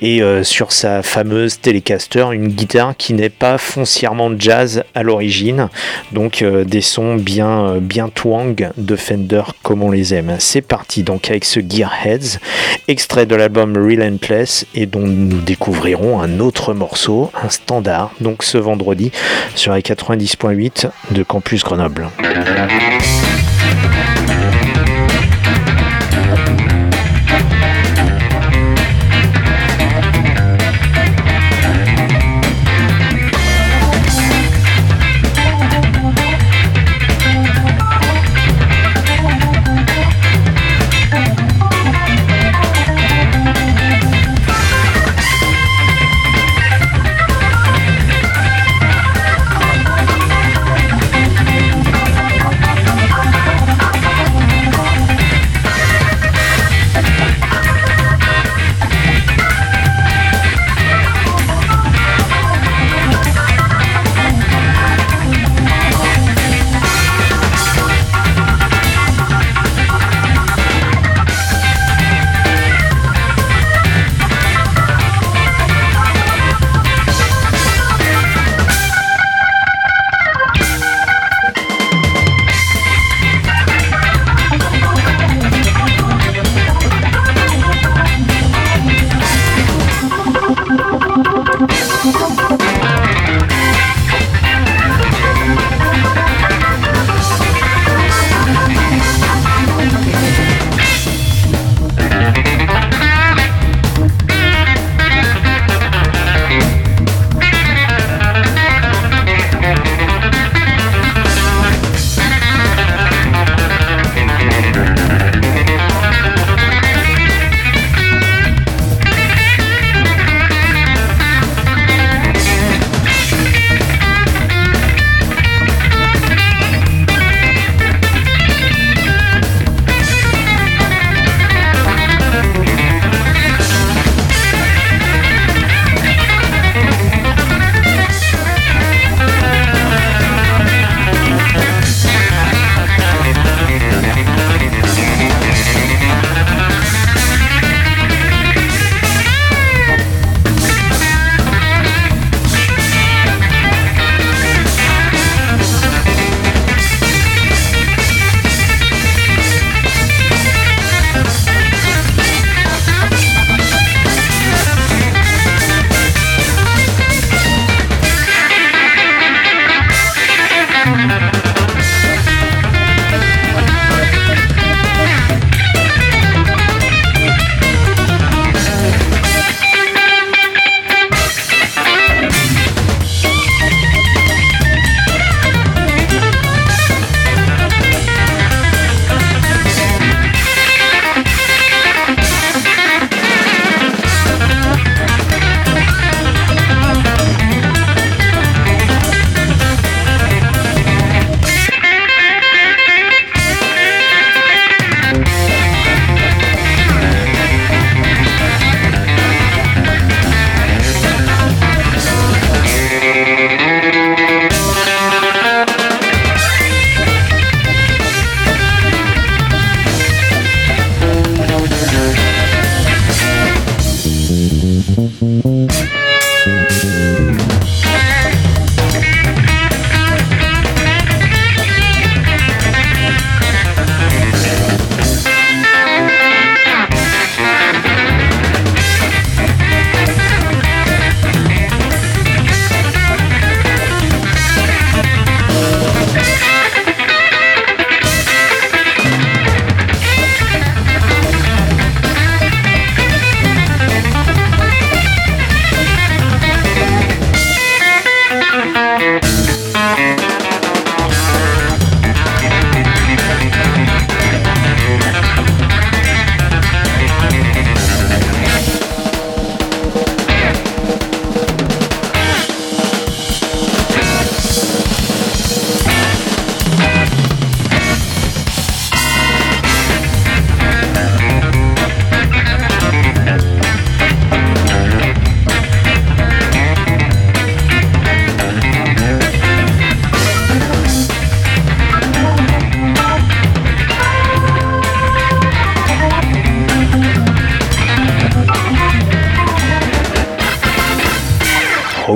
et 0.00 0.22
euh, 0.22 0.42
sur 0.42 0.72
sa 0.72 1.02
fameuse 1.02 1.60
Telecaster, 1.60 2.26
une 2.32 2.48
guitare 2.48 2.96
qui 2.96 3.14
n'est 3.14 3.30
pas 3.30 3.58
foncièrement 3.58 4.30
jazz 4.38 4.84
à 4.94 5.02
l'origine, 5.02 5.68
donc 6.12 6.42
euh, 6.42 6.64
des 6.64 6.80
sons 6.80 7.16
bien, 7.16 7.76
bien 7.80 8.08
twang 8.08 8.70
de 8.76 8.96
Fender 8.96 9.42
comme 9.62 9.82
on 9.82 9.90
les 9.90 10.14
aime. 10.14 10.36
C'est 10.38 10.62
parti 10.62 11.02
donc 11.02 11.30
avec 11.30 11.44
ce 11.44 11.60
Gearheads, 11.60 12.38
extrait 12.88 13.26
de 13.26 13.34
l'album 13.34 13.76
Relentless 13.76 14.66
et 14.74 14.86
dont 14.86 15.06
nous 15.06 15.40
découvrirons 15.40 16.20
un 16.20 16.40
autre 16.40 16.74
morceau, 16.74 17.30
un 17.42 17.48
standard, 17.48 18.10
donc 18.20 18.42
ce 18.42 18.58
vendredi 18.58 19.10
sur 19.54 19.74
les 19.74 19.82
90.8 19.82 20.88
de 21.10 21.22
Campus 21.22 21.62
Grenoble. 21.64 22.08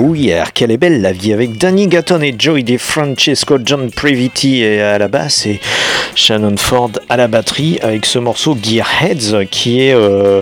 Oh 0.01 0.15
quelle 0.53 0.71
est 0.71 0.77
belle 0.77 1.01
la 1.01 1.11
vie 1.11 1.33
avec 1.33 1.57
Danny 1.57 1.87
Gatton 1.87 2.21
et 2.21 2.33
Joey 2.37 2.63
DeFrancesco, 2.63 3.57
John 3.65 3.91
Previti 3.91 4.63
à 4.63 4.97
la 4.97 5.09
basse 5.09 5.45
et 5.45 5.59
Shannon 6.15 6.55
Ford 6.55 6.91
à 7.09 7.17
la 7.17 7.27
batterie 7.27 7.79
avec 7.81 8.05
ce 8.05 8.17
morceau 8.17 8.57
Gearheads 8.61 9.45
qui 9.51 9.81
est 9.81 9.93
euh, 9.93 10.41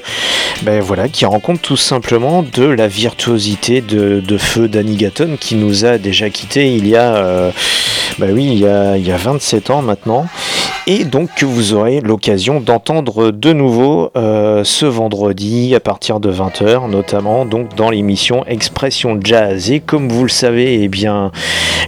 ben 0.62 0.80
voilà 0.80 1.08
qui 1.08 1.26
rend 1.26 1.40
compte 1.40 1.62
tout 1.62 1.78
simplement 1.78 2.44
de 2.44 2.66
la 2.66 2.88
virtuosité 2.88 3.82
de, 3.82 4.20
de 4.20 4.38
feu. 4.38 4.68
Danny 4.68 4.96
Gatton 4.96 5.38
qui 5.40 5.56
nous 5.56 5.86
a 5.86 5.98
déjà 5.98 6.30
quitté 6.30 6.74
il 6.76 6.88
y 6.88 6.96
a 6.96 7.16
euh, 7.16 7.52
ben 8.20 8.32
oui 8.32 8.50
il 8.52 8.60
y 8.60 8.68
a, 8.68 8.96
il 8.98 9.08
y 9.08 9.12
a 9.12 9.18
27 9.18 9.72
ans 9.72 9.82
maintenant. 9.82 10.28
Et 10.90 11.04
donc 11.04 11.30
que 11.36 11.46
vous 11.46 11.74
aurez 11.74 12.00
l'occasion 12.00 12.62
d'entendre 12.62 13.32
de 13.32 13.52
nouveau 13.52 14.10
euh, 14.16 14.64
ce 14.64 14.86
vendredi 14.86 15.76
à 15.76 15.82
partir 15.82 16.22
de 16.22 16.32
20h 16.32 16.90
notamment 16.90 17.46
donc 17.46 17.76
dans 17.76 17.90
l'émission 17.90 18.46
Expression 18.46 19.20
Jazz 19.22 19.48
et 19.70 19.80
comme 19.80 20.10
vous 20.10 20.24
le 20.24 20.30
savez 20.30 20.84
eh 20.84 20.88
bien 20.88 21.32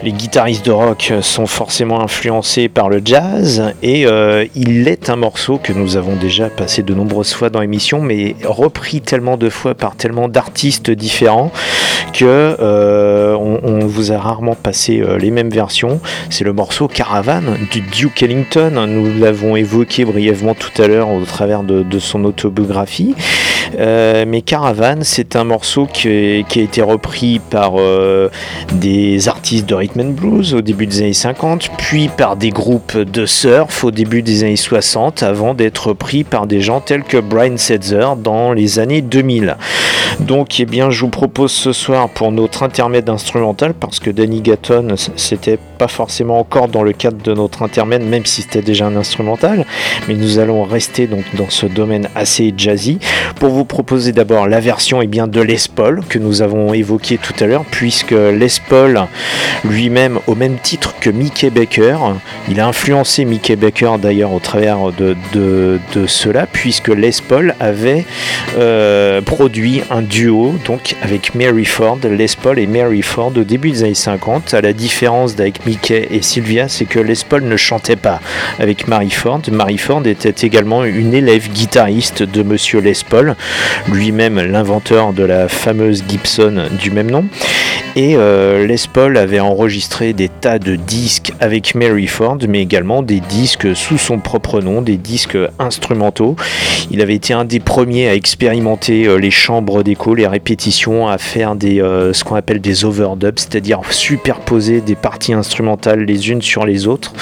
les 0.04 0.12
guitaristes 0.12 0.66
de 0.66 0.72
rock 0.72 1.14
sont 1.22 1.46
forcément 1.46 2.02
influencés 2.02 2.70
par 2.70 2.90
le 2.90 3.02
jazz 3.04 3.74
et 3.84 4.06
euh, 4.06 4.46
il 4.56 4.88
est 4.88 5.10
un 5.10 5.16
morceau 5.16 5.60
que 5.62 5.74
nous 5.74 5.98
avons 5.98 6.16
déjà 6.16 6.50
passé 6.50 6.84
de 6.84 6.94
nombreuses 6.94 7.34
fois 7.34 7.50
dans 7.50 7.60
l'émission 7.60 8.02
mais 8.02 8.36
repris 8.46 9.02
tellement 9.02 9.38
de 9.38 9.50
fois 9.50 9.76
par 9.76 9.96
tellement 9.96 10.30
d'artistes 10.30 10.90
différents 10.90 11.52
que 12.14 12.26
euh, 12.26 13.36
on, 13.36 13.86
vous 13.86 14.12
a 14.12 14.18
rarement 14.18 14.56
passé 14.56 15.00
euh, 15.00 15.18
les 15.18 15.32
mêmes 15.32 15.50
versions. 15.50 16.00
C'est 16.30 16.44
le 16.44 16.54
morceau 16.54 16.88
Caravan 16.88 17.42
du 17.72 17.82
Duke 17.82 18.24
Ellington. 18.24 18.86
Nous 18.88 19.20
l'avons 19.20 19.56
évoqué 19.56 20.06
brièvement 20.06 20.54
tout 20.54 20.82
à 20.82 20.88
l'heure 20.88 21.10
au 21.10 21.24
travers 21.24 21.64
de, 21.64 22.00
son 22.00 22.26
autobiographie. 22.26 23.16
Mais 23.78 24.42
Caravan, 24.46 25.00
c'est 25.02 25.36
un 25.36 25.44
morceau 25.44 25.86
qui, 25.86 26.46
qui, 26.48 26.60
a 26.60 26.64
été 26.64 26.82
repris 26.82 27.40
par 27.50 27.74
euh, 27.78 28.30
des 28.74 29.28
artistes 29.28 29.68
de 29.68 29.76
rhythm 29.76 30.02
and 30.02 30.12
blues 30.12 30.54
au 30.54 30.62
début 30.62 30.88
des 30.88 31.00
années 31.00 31.14
50, 31.14 31.70
puis 31.78 32.08
par 32.08 32.36
des 32.36 32.50
groupes 32.50 32.98
de 32.98 33.26
surf 33.26 33.84
au 33.84 33.92
début 33.92 34.22
des 34.22 34.44
années 34.44 34.56
60, 34.56 35.24
avant 35.24 35.54
d'être 35.54 35.88
repris 35.88 36.24
par 36.24 36.48
des 36.48 36.62
gens 36.62 36.82
tels 36.82 37.04
que 37.04 37.18
Brian 37.18 37.58
Setzer 37.58 38.16
dans 38.18 38.54
les 38.54 38.80
années 38.80 39.02
2000. 39.02 39.58
Donc, 40.20 40.60
eh 40.60 40.66
bien, 40.66 40.90
je 40.90 41.02
vous 41.02 41.10
propose 41.10 41.52
ce 41.52 41.74
soir 41.74 42.10
pour 42.10 42.32
notre 42.32 42.64
intermède 42.64 43.10
instrumental, 43.10 43.74
parce 43.74 44.00
que 44.00 44.10
Danny 44.10 44.42
Gatton, 44.42 44.96
c'était 45.16 45.60
pas 45.80 45.88
forcément 45.88 46.40
encore 46.40 46.68
dans 46.68 46.84
le 46.84 46.92
cadre 46.92 47.24
de 47.24 47.34
notre 47.34 47.64
intermède, 47.64 48.04
même 48.04 48.26
si 48.26 48.42
c'était 48.42 48.62
déjà 48.62 48.86
un 48.86 48.98
instrumental, 48.98 49.66
mais 50.08 50.14
nous 50.14 50.38
allons 50.38 50.64
rester 50.64 51.08
donc 51.08 51.24
dans 51.36 51.50
ce 51.50 51.66
domaine 51.66 52.10
assez 52.16 52.54
jazzy 52.56 53.00
pour 53.40 53.50
vous 53.50 53.64
proposer 53.64 54.12
d'abord 54.12 54.48
la 54.48 54.60
version 54.60 55.02
eh 55.02 55.08
bien, 55.08 55.26
de 55.26 55.40
Les 55.42 55.58
Paul 55.74 56.02
que 56.08 56.20
nous 56.20 56.42
avons 56.42 56.74
évoqué 56.74 57.18
tout 57.18 57.34
à 57.40 57.48
l'heure, 57.48 57.64
puisque 57.72 58.12
Les 58.12 58.52
Paul 58.68 59.08
lui-même, 59.64 60.20
au 60.28 60.36
même 60.36 60.58
titre 60.62 60.96
que 61.00 61.10
Mickey 61.10 61.50
Baker, 61.50 61.98
il 62.50 62.60
a 62.60 62.68
influencé 62.68 63.24
Mickey 63.24 63.56
Baker 63.56 63.94
d'ailleurs 64.02 64.34
au 64.34 64.40
travers 64.40 64.92
de, 64.92 65.16
de, 65.34 65.80
de, 65.96 66.08
cela, 66.08 66.46
puisque 66.46 66.90
Les 66.90 67.16
Paul 67.26 67.56
avait 67.62 68.06
euh, 68.58 69.22
produit 69.22 69.82
un 69.90 70.02
duo 70.02 70.56
donc 70.66 70.98
avec 71.02 71.36
Mary 71.36 71.64
Ford, 71.64 72.00
Les 72.04 72.28
Paul 72.42 72.60
et 72.60 72.68
Mary 72.68 73.02
Ford 73.02 73.32
au 73.38 73.44
début 73.44 73.72
des 73.72 73.84
années 73.84 73.94
50. 73.94 74.54
À 74.54 74.60
la 74.60 74.74
différence 74.74 75.38
d'avec 75.38 75.66
Et 75.90 76.22
Sylvia, 76.22 76.68
c'est 76.68 76.86
que 76.86 77.00
Les 77.00 77.16
Paul 77.28 77.44
ne 77.44 77.58
chantait 77.58 77.96
pas 77.96 78.22
avec 78.60 78.88
Mary 78.88 79.10
Ford. 79.10 79.42
Mary 79.52 79.78
Ford 79.78 80.06
était 80.06 80.46
également 80.46 80.84
une 80.84 81.14
élève 81.14 81.50
guitariste 81.50 82.24
de 82.24 82.44
Monsieur 82.44 82.80
Les 82.80 82.94
Paul, 83.08 83.36
lui-même 83.92 84.40
l'inventeur 84.40 85.14
de 85.14 85.24
la 85.24 85.48
fameuse 85.48 86.04
Gibson 86.08 86.64
du 86.82 86.92
même 86.92 87.12
nom. 87.12 87.26
Et 87.96 88.16
euh, 88.16 88.66
Les 88.66 88.78
Paul 88.92 89.18
avait 89.18 89.40
enregistré 89.40 90.14
des 90.14 90.30
tas 90.30 90.60
de 90.60 90.76
disques 90.76 91.34
avec 91.40 91.76
Mary 91.76 92.08
Ford, 92.08 92.38
mais 92.48 92.62
également 92.62 93.04
des 93.04 93.20
disques 93.20 93.76
sous 93.76 93.98
son 93.98 94.20
propre 94.20 94.62
nom, 94.62 94.82
des 94.82 94.98
disques 94.98 95.38
instrumentaux. 95.60 96.36
Il 96.92 97.02
avait 97.02 97.16
été 97.16 97.34
un 97.34 97.46
des 97.46 97.60
premiers 97.60 98.08
à 98.08 98.16
expérimenter 98.16 99.08
euh, 99.08 99.18
les 99.18 99.32
chambres 99.32 99.84
d'écho, 99.84 100.16
les 100.16 100.28
répétitions, 100.28 101.08
à 101.08 101.18
faire 101.18 101.56
des, 101.56 101.82
euh, 101.82 102.14
ce 102.14 102.24
qu'on 102.24 102.36
appelle 102.36 102.62
des 102.62 102.86
overdubs, 102.86 103.38
c'est-à-dire 103.38 103.82
superposer 103.90 104.82
des 104.82 104.96
parties 104.96 105.34
instrumentales 105.34 105.59
les 105.96 106.30
unes 106.30 106.42
sur 106.42 106.66
les 106.66 106.88
autres. 106.88 107.14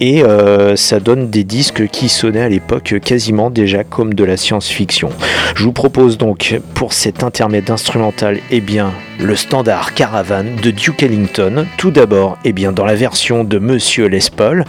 Et 0.00 0.22
euh, 0.22 0.74
ça 0.76 1.00
donne 1.00 1.30
des 1.30 1.44
disques 1.44 1.86
qui 1.88 2.08
sonnaient 2.08 2.42
à 2.42 2.48
l'époque 2.48 2.94
quasiment 3.04 3.50
déjà 3.50 3.84
comme 3.84 4.14
de 4.14 4.24
la 4.24 4.36
science-fiction. 4.36 5.10
Je 5.54 5.64
vous 5.64 5.72
propose 5.72 6.18
donc 6.18 6.60
pour 6.74 6.92
cet 6.92 7.22
intermède 7.22 7.70
instrumental, 7.70 8.38
eh 8.50 8.60
bien, 8.60 8.92
le 9.20 9.36
standard 9.36 9.94
Caravan 9.94 10.44
de 10.60 10.70
Duke 10.70 11.02
Ellington. 11.02 11.66
Tout 11.76 11.90
d'abord, 11.90 12.38
eh 12.44 12.52
bien, 12.52 12.72
dans 12.72 12.84
la 12.84 12.94
version 12.94 13.44
de 13.44 13.58
Monsieur 13.58 14.06
Les 14.06 14.18
Paul. 14.34 14.64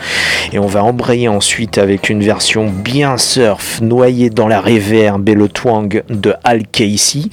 Et 0.52 0.60
on 0.60 0.68
va 0.68 0.84
embrayer 0.84 1.28
ensuite 1.28 1.78
avec 1.78 2.10
une 2.10 2.22
version 2.22 2.70
bien 2.70 3.18
surf, 3.18 3.82
noyée 3.82 4.30
dans 4.30 4.48
la 4.48 4.62
réverb 4.62 5.28
et 5.28 5.34
le 5.34 5.48
twang 5.48 6.04
de 6.10 6.34
Al 6.44 6.68
Casey, 6.68 7.30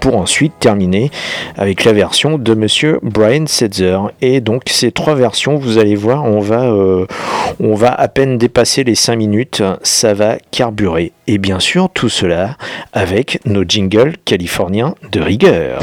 pour 0.00 0.16
ensuite 0.16 0.54
terminer 0.58 1.10
avec 1.56 1.84
la 1.84 1.92
version 1.92 2.38
de 2.38 2.54
Monsieur 2.54 2.98
Brian 3.02 3.46
Setzer. 3.46 3.98
Et 4.20 4.40
donc, 4.40 4.62
ces 4.66 4.90
trois 4.90 5.13
versions, 5.14 5.56
vous 5.56 5.78
allez 5.78 5.94
voir, 5.94 6.24
on 6.24 6.40
va, 6.40 6.64
euh, 6.64 7.06
on 7.60 7.74
va 7.74 7.92
à 7.92 8.08
peine 8.08 8.38
dépasser 8.38 8.84
les 8.84 8.94
5 8.94 9.16
minutes. 9.16 9.62
Ça 9.82 10.14
va 10.14 10.36
carburer. 10.50 11.12
Et 11.26 11.38
bien 11.38 11.60
sûr, 11.60 11.88
tout 11.92 12.08
cela 12.08 12.56
avec 12.92 13.40
nos 13.46 13.64
jingles 13.66 14.14
californiens 14.24 14.94
de 15.10 15.20
rigueur. 15.20 15.80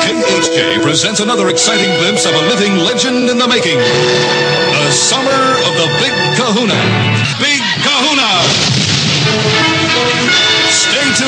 KHJ 0.00 0.80
presents 0.82 1.20
another 1.20 1.48
exciting 1.50 1.90
glimpse 2.00 2.24
of 2.24 2.32
a 2.32 2.54
living 2.54 2.76
legend 2.78 3.28
in 3.28 3.38
the 3.38 3.48
making. 3.48 3.78
The 3.78 4.92
summer 4.92 5.52
of 5.66 5.76
the. 5.76 5.88
Big 6.00 6.12
Kahuna! 6.36 7.17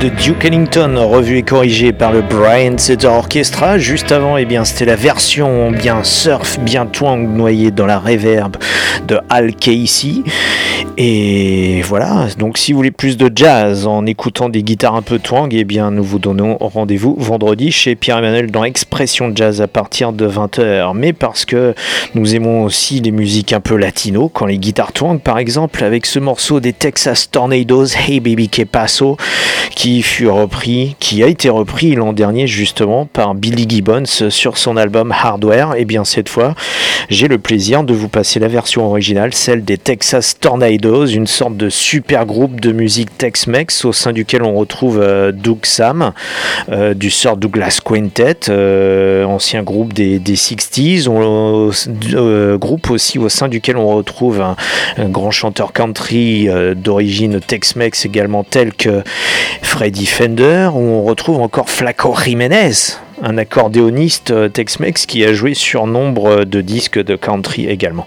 De 0.00 0.08
Duke 0.08 0.46
Ellington, 0.46 0.94
revu 0.96 1.36
et 1.36 1.42
corrigé 1.42 1.92
par 1.92 2.10
le 2.10 2.22
Brian 2.22 2.78
Setzer 2.78 3.06
Orchestra. 3.06 3.76
Juste 3.76 4.12
avant, 4.12 4.38
eh 4.38 4.46
bien, 4.46 4.64
c'était 4.64 4.86
la 4.86 4.96
version 4.96 5.70
bien 5.72 6.04
surf, 6.04 6.58
bien 6.60 6.86
twang, 6.86 7.28
noyée 7.28 7.70
dans 7.70 7.84
la 7.84 7.98
reverb 7.98 8.56
de 9.06 9.18
Al 9.28 9.54
Casey. 9.54 10.22
Et 10.96 11.82
voilà, 11.82 12.26
donc 12.38 12.58
si 12.58 12.72
vous 12.72 12.78
voulez 12.78 12.90
plus 12.90 13.16
de 13.16 13.30
jazz 13.34 13.86
en 13.86 14.04
écoutant 14.06 14.48
des 14.48 14.62
guitares 14.62 14.96
un 14.96 15.02
peu 15.02 15.18
twang, 15.18 15.48
eh 15.54 15.64
bien, 15.64 15.90
nous 15.90 16.02
vous 16.02 16.18
donnons 16.18 16.58
rendez-vous 16.60 17.16
vendredi 17.18 17.72
chez 17.72 17.94
Pierre-Emmanuel 17.94 18.50
dans 18.50 18.64
Expression 18.64 19.32
Jazz 19.34 19.62
à 19.62 19.68
partir 19.68 20.12
de 20.12 20.28
20h. 20.28 20.92
Mais 20.94 21.12
parce 21.12 21.44
que 21.44 21.74
nous 22.14 22.34
aimons 22.34 22.64
aussi 22.64 23.00
les 23.00 23.12
musiques 23.12 23.52
un 23.52 23.60
peu 23.60 23.76
latino, 23.76 24.28
quand 24.28 24.46
les 24.46 24.58
guitares 24.58 24.92
twang, 24.92 25.20
par 25.20 25.38
exemple, 25.38 25.82
avec 25.84 26.06
ce 26.06 26.18
morceau 26.18 26.60
des 26.60 26.72
Texas 26.72 27.30
Tornadoes, 27.30 27.86
Hey 28.06 28.20
Baby 28.20 28.48
Que 28.48 28.62
Paso, 28.62 29.16
qui 29.74 30.02
fut 30.02 30.28
repris, 30.28 30.96
qui 30.98 31.22
a 31.22 31.28
été 31.28 31.48
repris 31.48 31.94
l'an 31.94 32.12
dernier 32.12 32.46
justement 32.46 33.06
par 33.06 33.34
Billy 33.34 33.66
Gibbons 33.68 34.28
sur 34.28 34.58
son 34.58 34.76
album 34.76 35.12
Hardware. 35.12 35.76
Et 35.76 35.84
bien 35.84 36.04
cette 36.04 36.28
fois, 36.28 36.54
j'ai 37.08 37.28
le 37.28 37.38
plaisir 37.38 37.84
de 37.84 37.94
vous 37.94 38.08
passer 38.08 38.38
la 38.40 38.48
version 38.48 38.86
originale, 38.86 39.32
celle 39.32 39.64
des 39.64 39.78
Texas 39.78 40.38
Tornadoes, 40.38 40.79
une 40.82 41.26
sorte 41.26 41.56
de 41.56 41.68
super 41.68 42.24
groupe 42.24 42.60
de 42.60 42.72
musique 42.72 43.16
Tex-Mex 43.18 43.84
au 43.84 43.92
sein 43.92 44.12
duquel 44.12 44.42
on 44.42 44.54
retrouve 44.54 45.00
euh, 45.00 45.30
Doug 45.30 45.58
Sam 45.64 46.12
euh, 46.70 46.94
du 46.94 47.10
Sir 47.10 47.36
Douglas 47.36 47.80
Quintet, 47.84 48.48
euh, 48.48 49.24
ancien 49.24 49.62
groupe 49.62 49.92
des, 49.92 50.18
des 50.18 50.36
60s, 50.36 51.08
on, 51.08 51.70
euh, 52.14 52.56
groupe 52.56 52.90
aussi 52.90 53.18
au 53.18 53.28
sein 53.28 53.48
duquel 53.48 53.76
on 53.76 53.88
retrouve 53.88 54.40
un, 54.40 54.56
grand 55.08 55.30
chanteur 55.30 55.72
country 55.72 56.48
d'origine 56.76 57.40
Tex-Mex 57.40 58.06
également 58.06 58.44
tel 58.44 58.72
que 58.72 59.02
Freddy 59.62 60.06
Fender, 60.06 60.70
où 60.72 60.78
on 60.78 61.02
retrouve 61.04 61.40
encore 61.40 61.68
Flaco 61.68 62.14
Jiménez, 62.24 62.96
un 63.22 63.38
accordéoniste 63.38 64.30
euh, 64.30 64.48
Tex-Mex 64.48 65.06
qui 65.06 65.24
a 65.24 65.32
joué 65.32 65.54
sur 65.54 65.86
nombre 65.86 66.44
de 66.44 66.60
disques 66.60 67.02
de 67.02 67.16
country 67.16 67.66
également. 67.66 68.06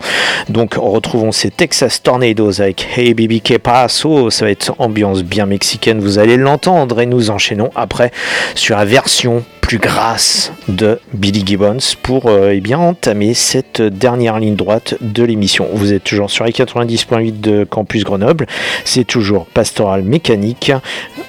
Donc 0.49 0.75
retrouvons 0.75 1.31
ces 1.31 1.49
Texas 1.49 2.01
Tornadoes 2.01 2.61
avec 2.61 2.87
Hey 2.95 3.13
Baby 3.13 3.41
Que 3.41 3.57
Paso, 3.57 4.29
ça 4.29 4.45
va 4.45 4.51
être 4.51 4.75
ambiance 4.79 5.23
bien 5.23 5.45
mexicaine, 5.45 5.99
vous 5.99 6.19
allez 6.19 6.37
l'entendre 6.37 7.01
et 7.01 7.05
nous 7.05 7.29
enchaînons 7.29 7.69
après 7.75 8.11
sur 8.55 8.75
la 8.75 8.85
version 8.85 9.43
plus 9.61 9.77
grasse 9.77 10.51
de 10.67 10.99
Billy 11.13 11.43
Gibbons 11.45 11.95
pour 12.01 12.27
euh, 12.27 12.51
eh 12.53 12.59
bien 12.59 12.79
entamer 12.79 13.33
cette 13.33 13.81
dernière 13.81 14.37
ligne 14.39 14.55
droite 14.55 14.95
de 14.99 15.23
l'émission. 15.23 15.67
Vous 15.73 15.93
êtes 15.93 16.03
toujours 16.03 16.29
sur 16.29 16.45
les 16.45 16.51
90.8 16.51 17.39
de 17.39 17.63
Campus 17.63 18.03
Grenoble, 18.03 18.45
c'est 18.83 19.05
toujours 19.05 19.45
Pastoral 19.45 20.03
Mécanique, 20.03 20.73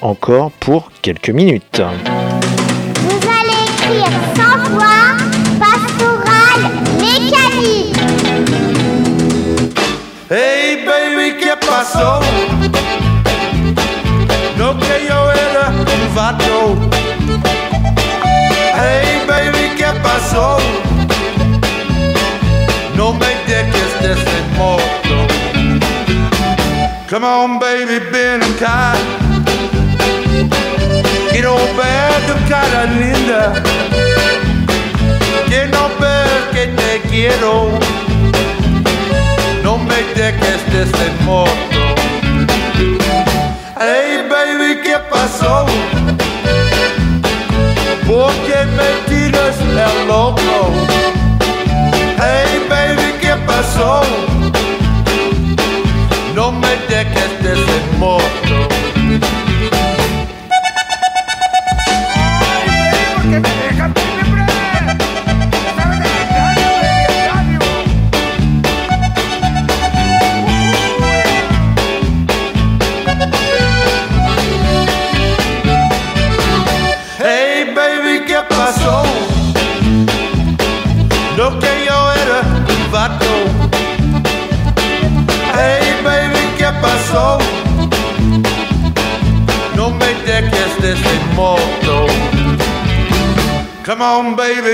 encore 0.01 0.51
pour 0.51 0.91
quelques 1.01 1.29
minutes. 1.29 1.81
cuir 3.85 4.03
é 4.03 4.11
sans 4.35 4.69
voix, 4.69 5.15
pastoral, 5.59 6.59
mécanique. 6.99 7.93
Hey 10.29 10.85
baby, 10.85 11.37
que 11.39 11.55
passou? 11.65 12.19
No 14.57 14.75
que 14.75 15.07
eu 15.07 15.31
era 15.31 15.69
um 15.69 16.13
vato. 16.13 16.77
Hey 18.75 19.25
baby, 19.27 19.75
que 19.75 19.99
passou? 20.01 20.59
Não 22.95 23.13
me 23.13 23.35
dejes 23.45 23.99
de 24.01 24.11
ese 24.13 24.41
modo. 24.57 24.83
Come 27.09 27.25
on 27.25 27.59
baby, 27.59 27.99
been 28.11 28.41
kind. 28.57 29.24
Ver 31.45 32.11
tu 32.25 32.49
cara 32.49 32.85
linda. 32.85 33.53
Quiero 35.47 35.91
ver 35.99 36.49
que 36.51 36.65
te 36.73 37.07
quiero. 37.07 37.69
No 39.61 39.77
me 39.77 40.01
dejes 40.15 40.61
de 40.71 40.83
ese 40.83 41.23
modo. 41.23 41.51
Hey, 43.79 44.25
baby, 44.27 44.81
¿qué 44.83 44.97
pasó? 45.11 45.67
¿Por 48.07 48.31
qué 48.47 48.65
me 48.77 48.89
tiras 49.07 49.55
el 49.61 50.07
loco? 50.07 50.71
Hey, 52.17 52.65
baby, 52.67 53.13
¿qué 53.21 53.35
pasó? 53.45 54.01
No 56.33 56.51
me 56.51 56.75
dejes 56.89 57.43
de 57.43 57.53
ese 57.53 57.97
modo. 57.99 59.44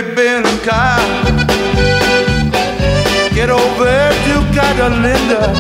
Acá. 0.04 0.98
Quiero 3.34 3.58
ver 3.80 4.14
tu 4.26 4.56
cara 4.56 4.90
linda. 4.90 5.54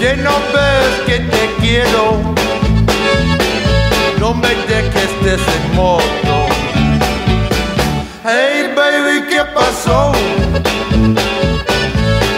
Que 0.00 0.16
no 0.16 0.32
ves 0.52 1.00
que 1.06 1.20
te 1.20 1.50
quiero. 1.60 2.34
No 4.18 4.34
me 4.34 4.48
dejes 4.68 5.10
de 5.22 5.34
ese 5.34 5.58
modo. 5.74 6.46
Hey 8.24 8.72
baby, 8.74 9.26
¿qué 9.28 9.42
pasó? 9.54 10.12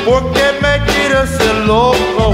¿Por 0.05 0.33
qué 0.33 0.53
me 0.61 0.81
tiras 0.93 1.31
el 1.41 1.67
loco? 1.67 2.28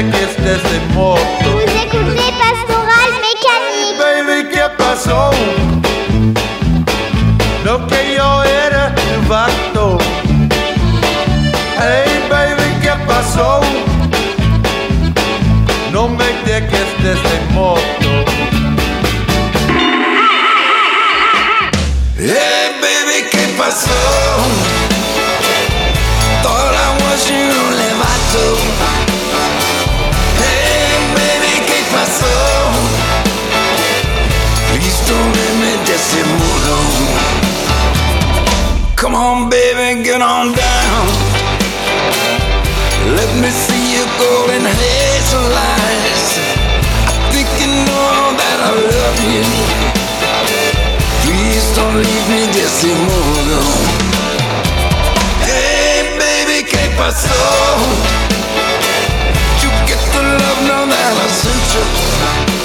Dejes 0.00 0.34
de 0.42 0.54
ese 0.54 0.80
modo. 0.94 1.18
Vous 1.42 1.60
écoutez 1.60 2.32
Pastoral 2.40 3.10
Mécanique. 3.20 3.98
Baby, 3.98 4.48
¿qué 4.50 4.64
pasó? 4.78 5.30
Lo 7.66 7.86
que 7.86 8.14
yo 8.16 8.42
era 8.42 8.94
un 9.18 9.28
vato. 9.28 9.98
Hey 11.76 12.10
baby, 12.30 12.80
¿qué 12.80 12.92
pasó? 13.06 13.60
No 15.92 16.08
me 16.08 16.28
dejes 16.46 16.88
de 17.02 17.12
ese 17.12 17.36
modo. 17.52 18.24
Hey 22.16 22.70
baby, 22.80 23.28
¿qué 23.30 23.54
pasó? 23.58 24.79
Leave 52.02 52.28
me 52.28 52.46
disimulo. 52.52 53.60
Hey, 55.42 56.16
baby, 56.18 56.64
¿qué 56.64 56.90
pasó? 56.96 57.28
You 59.62 59.70
get 59.86 60.00
the 60.12 60.22
love 60.22 60.62
now 60.66 60.86
that 60.86 61.14
I 61.16 61.28
sent 61.28 61.74
you. 61.74 62.59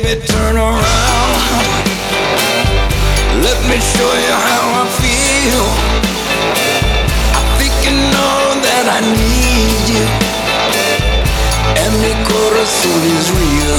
Baby, 0.00 0.20
turn 0.26 0.56
around. 0.56 0.82
Let 3.40 3.58
me 3.68 3.78
show 3.80 4.12
you 4.24 4.34
how 4.48 4.64
I 4.80 4.84
feel. 5.00 5.64
I 7.38 7.42
think 7.56 7.74
you 7.84 7.94
know 8.12 8.40
that 8.66 8.86
I 8.96 9.00
need 9.00 9.84
you. 9.96 10.06
And 11.80 11.92
mi 12.02 12.12
corazón 12.28 13.00
is 13.16 13.26
real. 13.40 13.78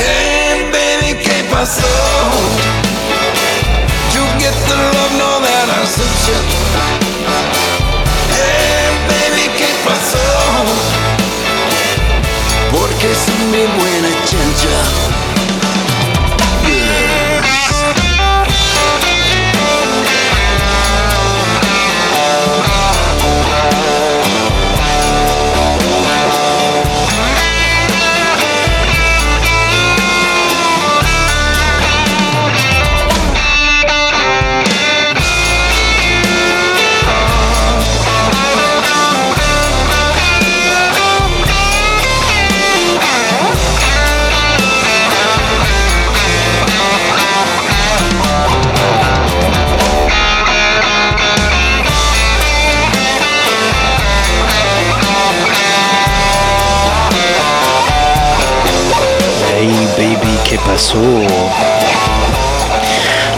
Hey, 0.00 0.70
baby, 0.72 1.20
¿qué 1.20 1.44
pasó? 1.50 1.94
You 4.14 4.24
get 4.38 4.54
the 4.68 4.76
love, 4.76 5.12
know 5.18 5.36
that 5.40 5.68
I 5.68 5.84
sent 5.84 6.28
you. 6.28 7.03
kissing 13.04 13.50
me 13.50 13.58
when 13.58 14.04
I 14.06 14.12
change 14.24 14.64
up. 14.64 15.23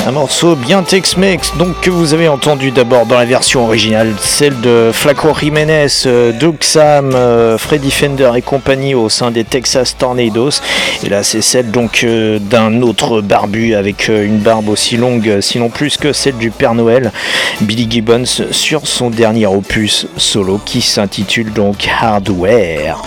Un 0.07 0.13
morceau 0.13 0.57
bien 0.57 0.83
Tex-Mex, 0.83 1.57
donc 1.59 1.81
que 1.81 1.91
vous 1.91 2.15
avez 2.15 2.29
entendu 2.29 2.71
d'abord 2.71 3.07
dans 3.07 3.17
la 3.19 3.25
version 3.25 3.65
originale, 3.65 4.15
celle 4.21 4.61
de 4.61 4.91
Flaco 4.93 5.29
Jiménez, 5.39 5.87
euh, 6.07 6.33
Doug 6.33 6.57
Sam, 6.61 7.13
euh, 7.15 7.59
Freddy 7.59 7.91
Fender 7.91 8.31
et 8.37 8.43
compagnie 8.43 8.95
au 8.95 9.09
sein 9.09 9.31
des 9.31 9.45
Texas 9.45 9.97
Tornadoes. 9.97 10.61
Et 11.05 11.09
là, 11.09 11.23
c'est 11.23 11.43
celle 11.43 11.71
donc 11.71 12.05
euh, 12.05 12.39
d'un 12.39 12.83
autre 12.83 13.21
barbu 13.21 13.75
avec 13.75 14.09
une 14.09 14.39
barbe 14.39 14.69
aussi 14.69 14.97
longue, 14.97 15.39
sinon 15.41 15.69
plus 15.69 15.97
que 15.97 16.13
celle 16.13 16.37
du 16.37 16.51
Père 16.51 16.75
Noël, 16.75 17.13
Billy 17.61 17.87
Gibbons, 17.91 18.25
sur 18.51 18.87
son 18.87 19.11
dernier 19.11 19.47
opus 19.47 20.07
solo 20.17 20.61
qui 20.65 20.83
s'intitule 20.83 21.53
donc 21.53 21.89
Hardware. 22.01 23.03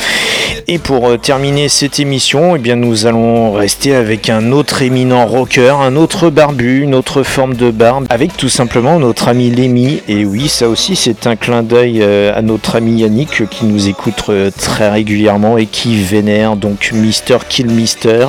Et 0.71 0.77
pour 0.77 1.09
euh, 1.09 1.17
terminer 1.17 1.67
cette 1.67 1.99
émission, 1.99 2.55
eh 2.55 2.59
bien, 2.59 2.75
nous 2.75 3.07
allons 3.07 3.53
rester 3.53 3.95
avec 3.95 4.29
un 4.29 4.51
autre 4.51 4.83
éminent 4.83 5.25
rocker, 5.25 5.73
un 5.81 5.95
autre 5.95 6.29
barbu, 6.29 6.81
une 6.83 6.93
autre 6.93 7.23
forme 7.23 7.55
de 7.55 7.71
barbe, 7.71 8.05
avec 8.11 8.37
tout 8.37 8.49
simplement 8.49 8.99
notre 8.99 9.29
ami 9.29 9.49
Lémi. 9.49 10.03
Et 10.07 10.25
oui, 10.25 10.47
ça 10.47 10.69
aussi, 10.69 10.95
c'est 10.95 11.25
un 11.25 11.35
clin 11.35 11.63
d'œil 11.63 12.03
euh, 12.03 12.37
à 12.37 12.43
notre 12.43 12.75
ami 12.75 12.99
Yannick 12.99 13.41
euh, 13.41 13.45
qui 13.49 13.65
nous 13.65 13.87
écoute 13.87 14.29
très 14.59 14.91
régulièrement 14.91 15.57
et 15.57 15.65
qui 15.65 15.95
vénère 16.03 16.55
donc 16.55 16.91
Mister 16.93 17.37
Kill 17.49 17.65
Mister 17.71 18.27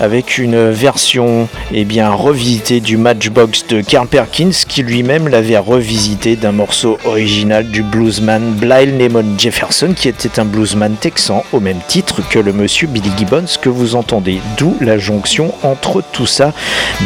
avec 0.00 0.38
une 0.38 0.70
version 0.70 1.48
eh 1.72 1.84
bien, 1.84 2.10
revisitée 2.10 2.80
du 2.80 2.96
Matchbox 2.96 3.66
de 3.68 3.80
Carl 3.80 4.06
Perkins 4.06 4.50
qui 4.50 4.82
lui-même 4.82 5.28
l'avait 5.28 5.58
revisité 5.58 6.36
d'un 6.36 6.52
morceau 6.52 6.98
original 7.04 7.70
du 7.70 7.82
bluesman 7.82 8.52
Blyle 8.52 8.98
Lemon 8.98 9.24
Jefferson 9.38 9.94
qui 9.96 10.08
était 10.08 10.38
un 10.38 10.44
bluesman 10.44 10.94
texan 11.00 11.44
au 11.56 11.60
même 11.60 11.80
titre 11.88 12.20
que 12.28 12.38
le 12.38 12.52
monsieur 12.52 12.86
Billy 12.86 13.10
Gibbons 13.16 13.46
que 13.60 13.70
vous 13.70 13.96
entendez. 13.96 14.40
D'où 14.58 14.76
la 14.80 14.98
jonction 14.98 15.54
entre 15.62 16.02
tout 16.12 16.26
ça, 16.26 16.52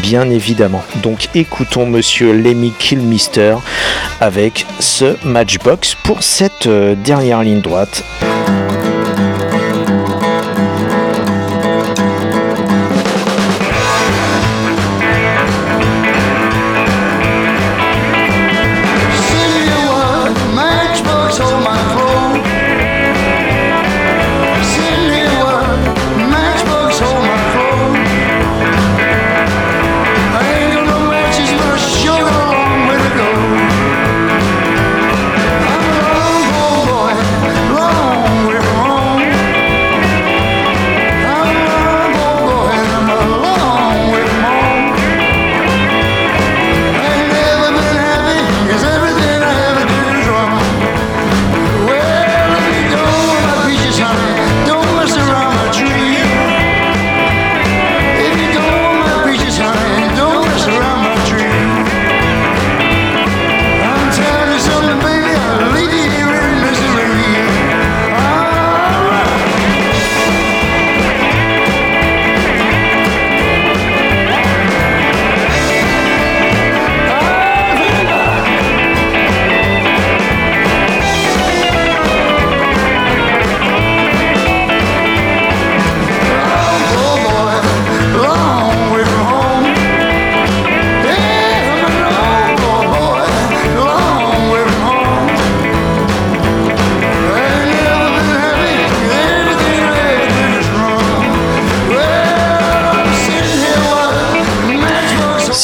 bien 0.02 0.28
évidemment. 0.28 0.82
Donc 1.02 1.28
écoutons 1.34 1.86
monsieur 1.86 2.32
Lemmy 2.32 2.72
Killmister 2.78 3.56
avec 4.20 4.66
ce 4.80 5.16
Matchbox 5.24 5.94
pour 6.02 6.22
cette 6.22 6.66
euh, 6.66 6.94
dernière 6.96 7.42
ligne 7.42 7.60
droite. 7.60 8.04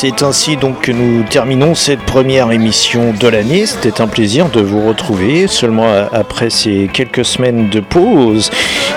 C'est 0.08 0.22
ainsi 0.22 0.56
donc 0.56 0.82
que 0.82 0.92
nous 0.92 1.24
terminons 1.24 1.74
cette 1.74 1.98
première 1.98 2.52
émission 2.52 3.12
de 3.12 3.26
l'année. 3.26 3.66
C'était 3.66 4.00
un 4.00 4.06
plaisir 4.06 4.48
de 4.50 4.60
vous 4.60 4.86
retrouver 4.86 5.48
seulement 5.48 5.88
après 6.12 6.48
ces 6.48 6.88
quelques 6.92 7.24
semaines 7.24 7.68
de 7.70 7.80
pause. 7.80 8.52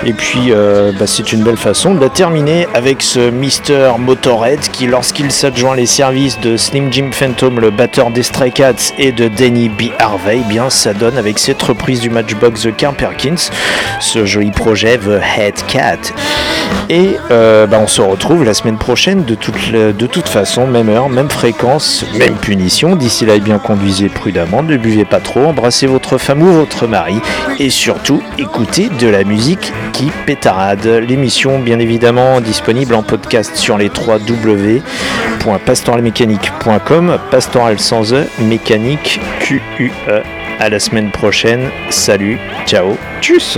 Et 0.05 0.13
puis 0.13 0.51
euh, 0.51 0.91
bah, 0.97 1.07
c'est 1.07 1.33
une 1.33 1.41
belle 1.41 1.57
façon 1.57 1.95
de 1.95 1.99
la 1.99 2.09
terminer 2.09 2.67
avec 2.75 3.01
ce 3.01 3.31
Mister 3.31 3.89
Motorhead 3.97 4.59
qui 4.71 4.85
lorsqu'il 4.85 5.31
s'adjoint 5.31 5.75
les 5.75 5.87
services 5.87 6.39
de 6.41 6.57
Slim 6.57 6.93
Jim 6.93 7.09
Phantom, 7.11 7.59
le 7.59 7.71
batteur 7.71 8.11
des 8.11 8.21
Stray 8.21 8.51
Cats 8.51 8.93
et 8.99 9.11
de 9.11 9.27
Danny 9.27 9.67
B. 9.67 9.85
Harvey, 9.97 10.41
eh 10.45 10.47
bien 10.47 10.69
ça 10.69 10.93
donne 10.93 11.17
avec 11.17 11.39
cette 11.39 11.61
reprise 11.61 12.01
du 12.01 12.11
Matchbox 12.11 12.61
de 12.63 12.69
Carl 12.69 12.95
Perkins, 12.95 13.49
ce 13.99 14.25
joli 14.25 14.51
projet 14.51 14.99
The 14.99 15.19
Head 15.37 15.55
Cat. 15.67 16.13
Et 16.89 17.17
euh, 17.31 17.67
bah, 17.67 17.79
on 17.81 17.87
se 17.87 18.01
retrouve 18.01 18.43
la 18.43 18.53
semaine 18.53 18.77
prochaine 18.77 19.23
de 19.23 19.35
toute, 19.35 19.71
de 19.71 20.07
toute 20.07 20.27
façon, 20.27 20.67
même 20.67 20.89
heure, 20.89 20.98
même 21.07 21.29
fréquence, 21.29 22.03
même 22.17 22.35
punition. 22.35 22.95
D'ici 22.95 23.25
là, 23.25 23.35
eh 23.37 23.39
bien 23.39 23.59
conduisez 23.59 24.09
prudemment, 24.09 24.63
ne 24.63 24.75
buvez 24.75 25.05
pas 25.05 25.19
trop, 25.19 25.45
embrassez 25.45 25.85
votre 25.87 26.17
femme 26.17 26.41
ou 26.41 26.51
votre 26.51 26.87
mari 26.87 27.21
et 27.59 27.69
surtout 27.69 28.21
écoutez 28.37 28.89
de 28.99 29.07
la 29.07 29.23
musique 29.23 29.71
qui 29.93 30.11
pétarade. 30.25 30.85
L'émission, 30.85 31.59
bien 31.59 31.79
évidemment, 31.79 32.41
disponible 32.41 32.95
en 32.95 33.03
podcast 33.03 33.55
sur 33.55 33.77
les 33.77 33.89
3 33.89 34.19
w.pastoralmécanique.com, 34.19 37.17
pastoral 37.31 37.79
sans 37.79 38.13
E, 38.13 38.25
mécanique 38.41 39.21
Q-U-E. 39.39 40.21
À 40.59 40.69
la 40.69 40.79
semaine 40.79 41.11
prochaine. 41.11 41.69
Salut, 41.89 42.37
ciao, 42.65 42.97
tchuss! 43.21 43.57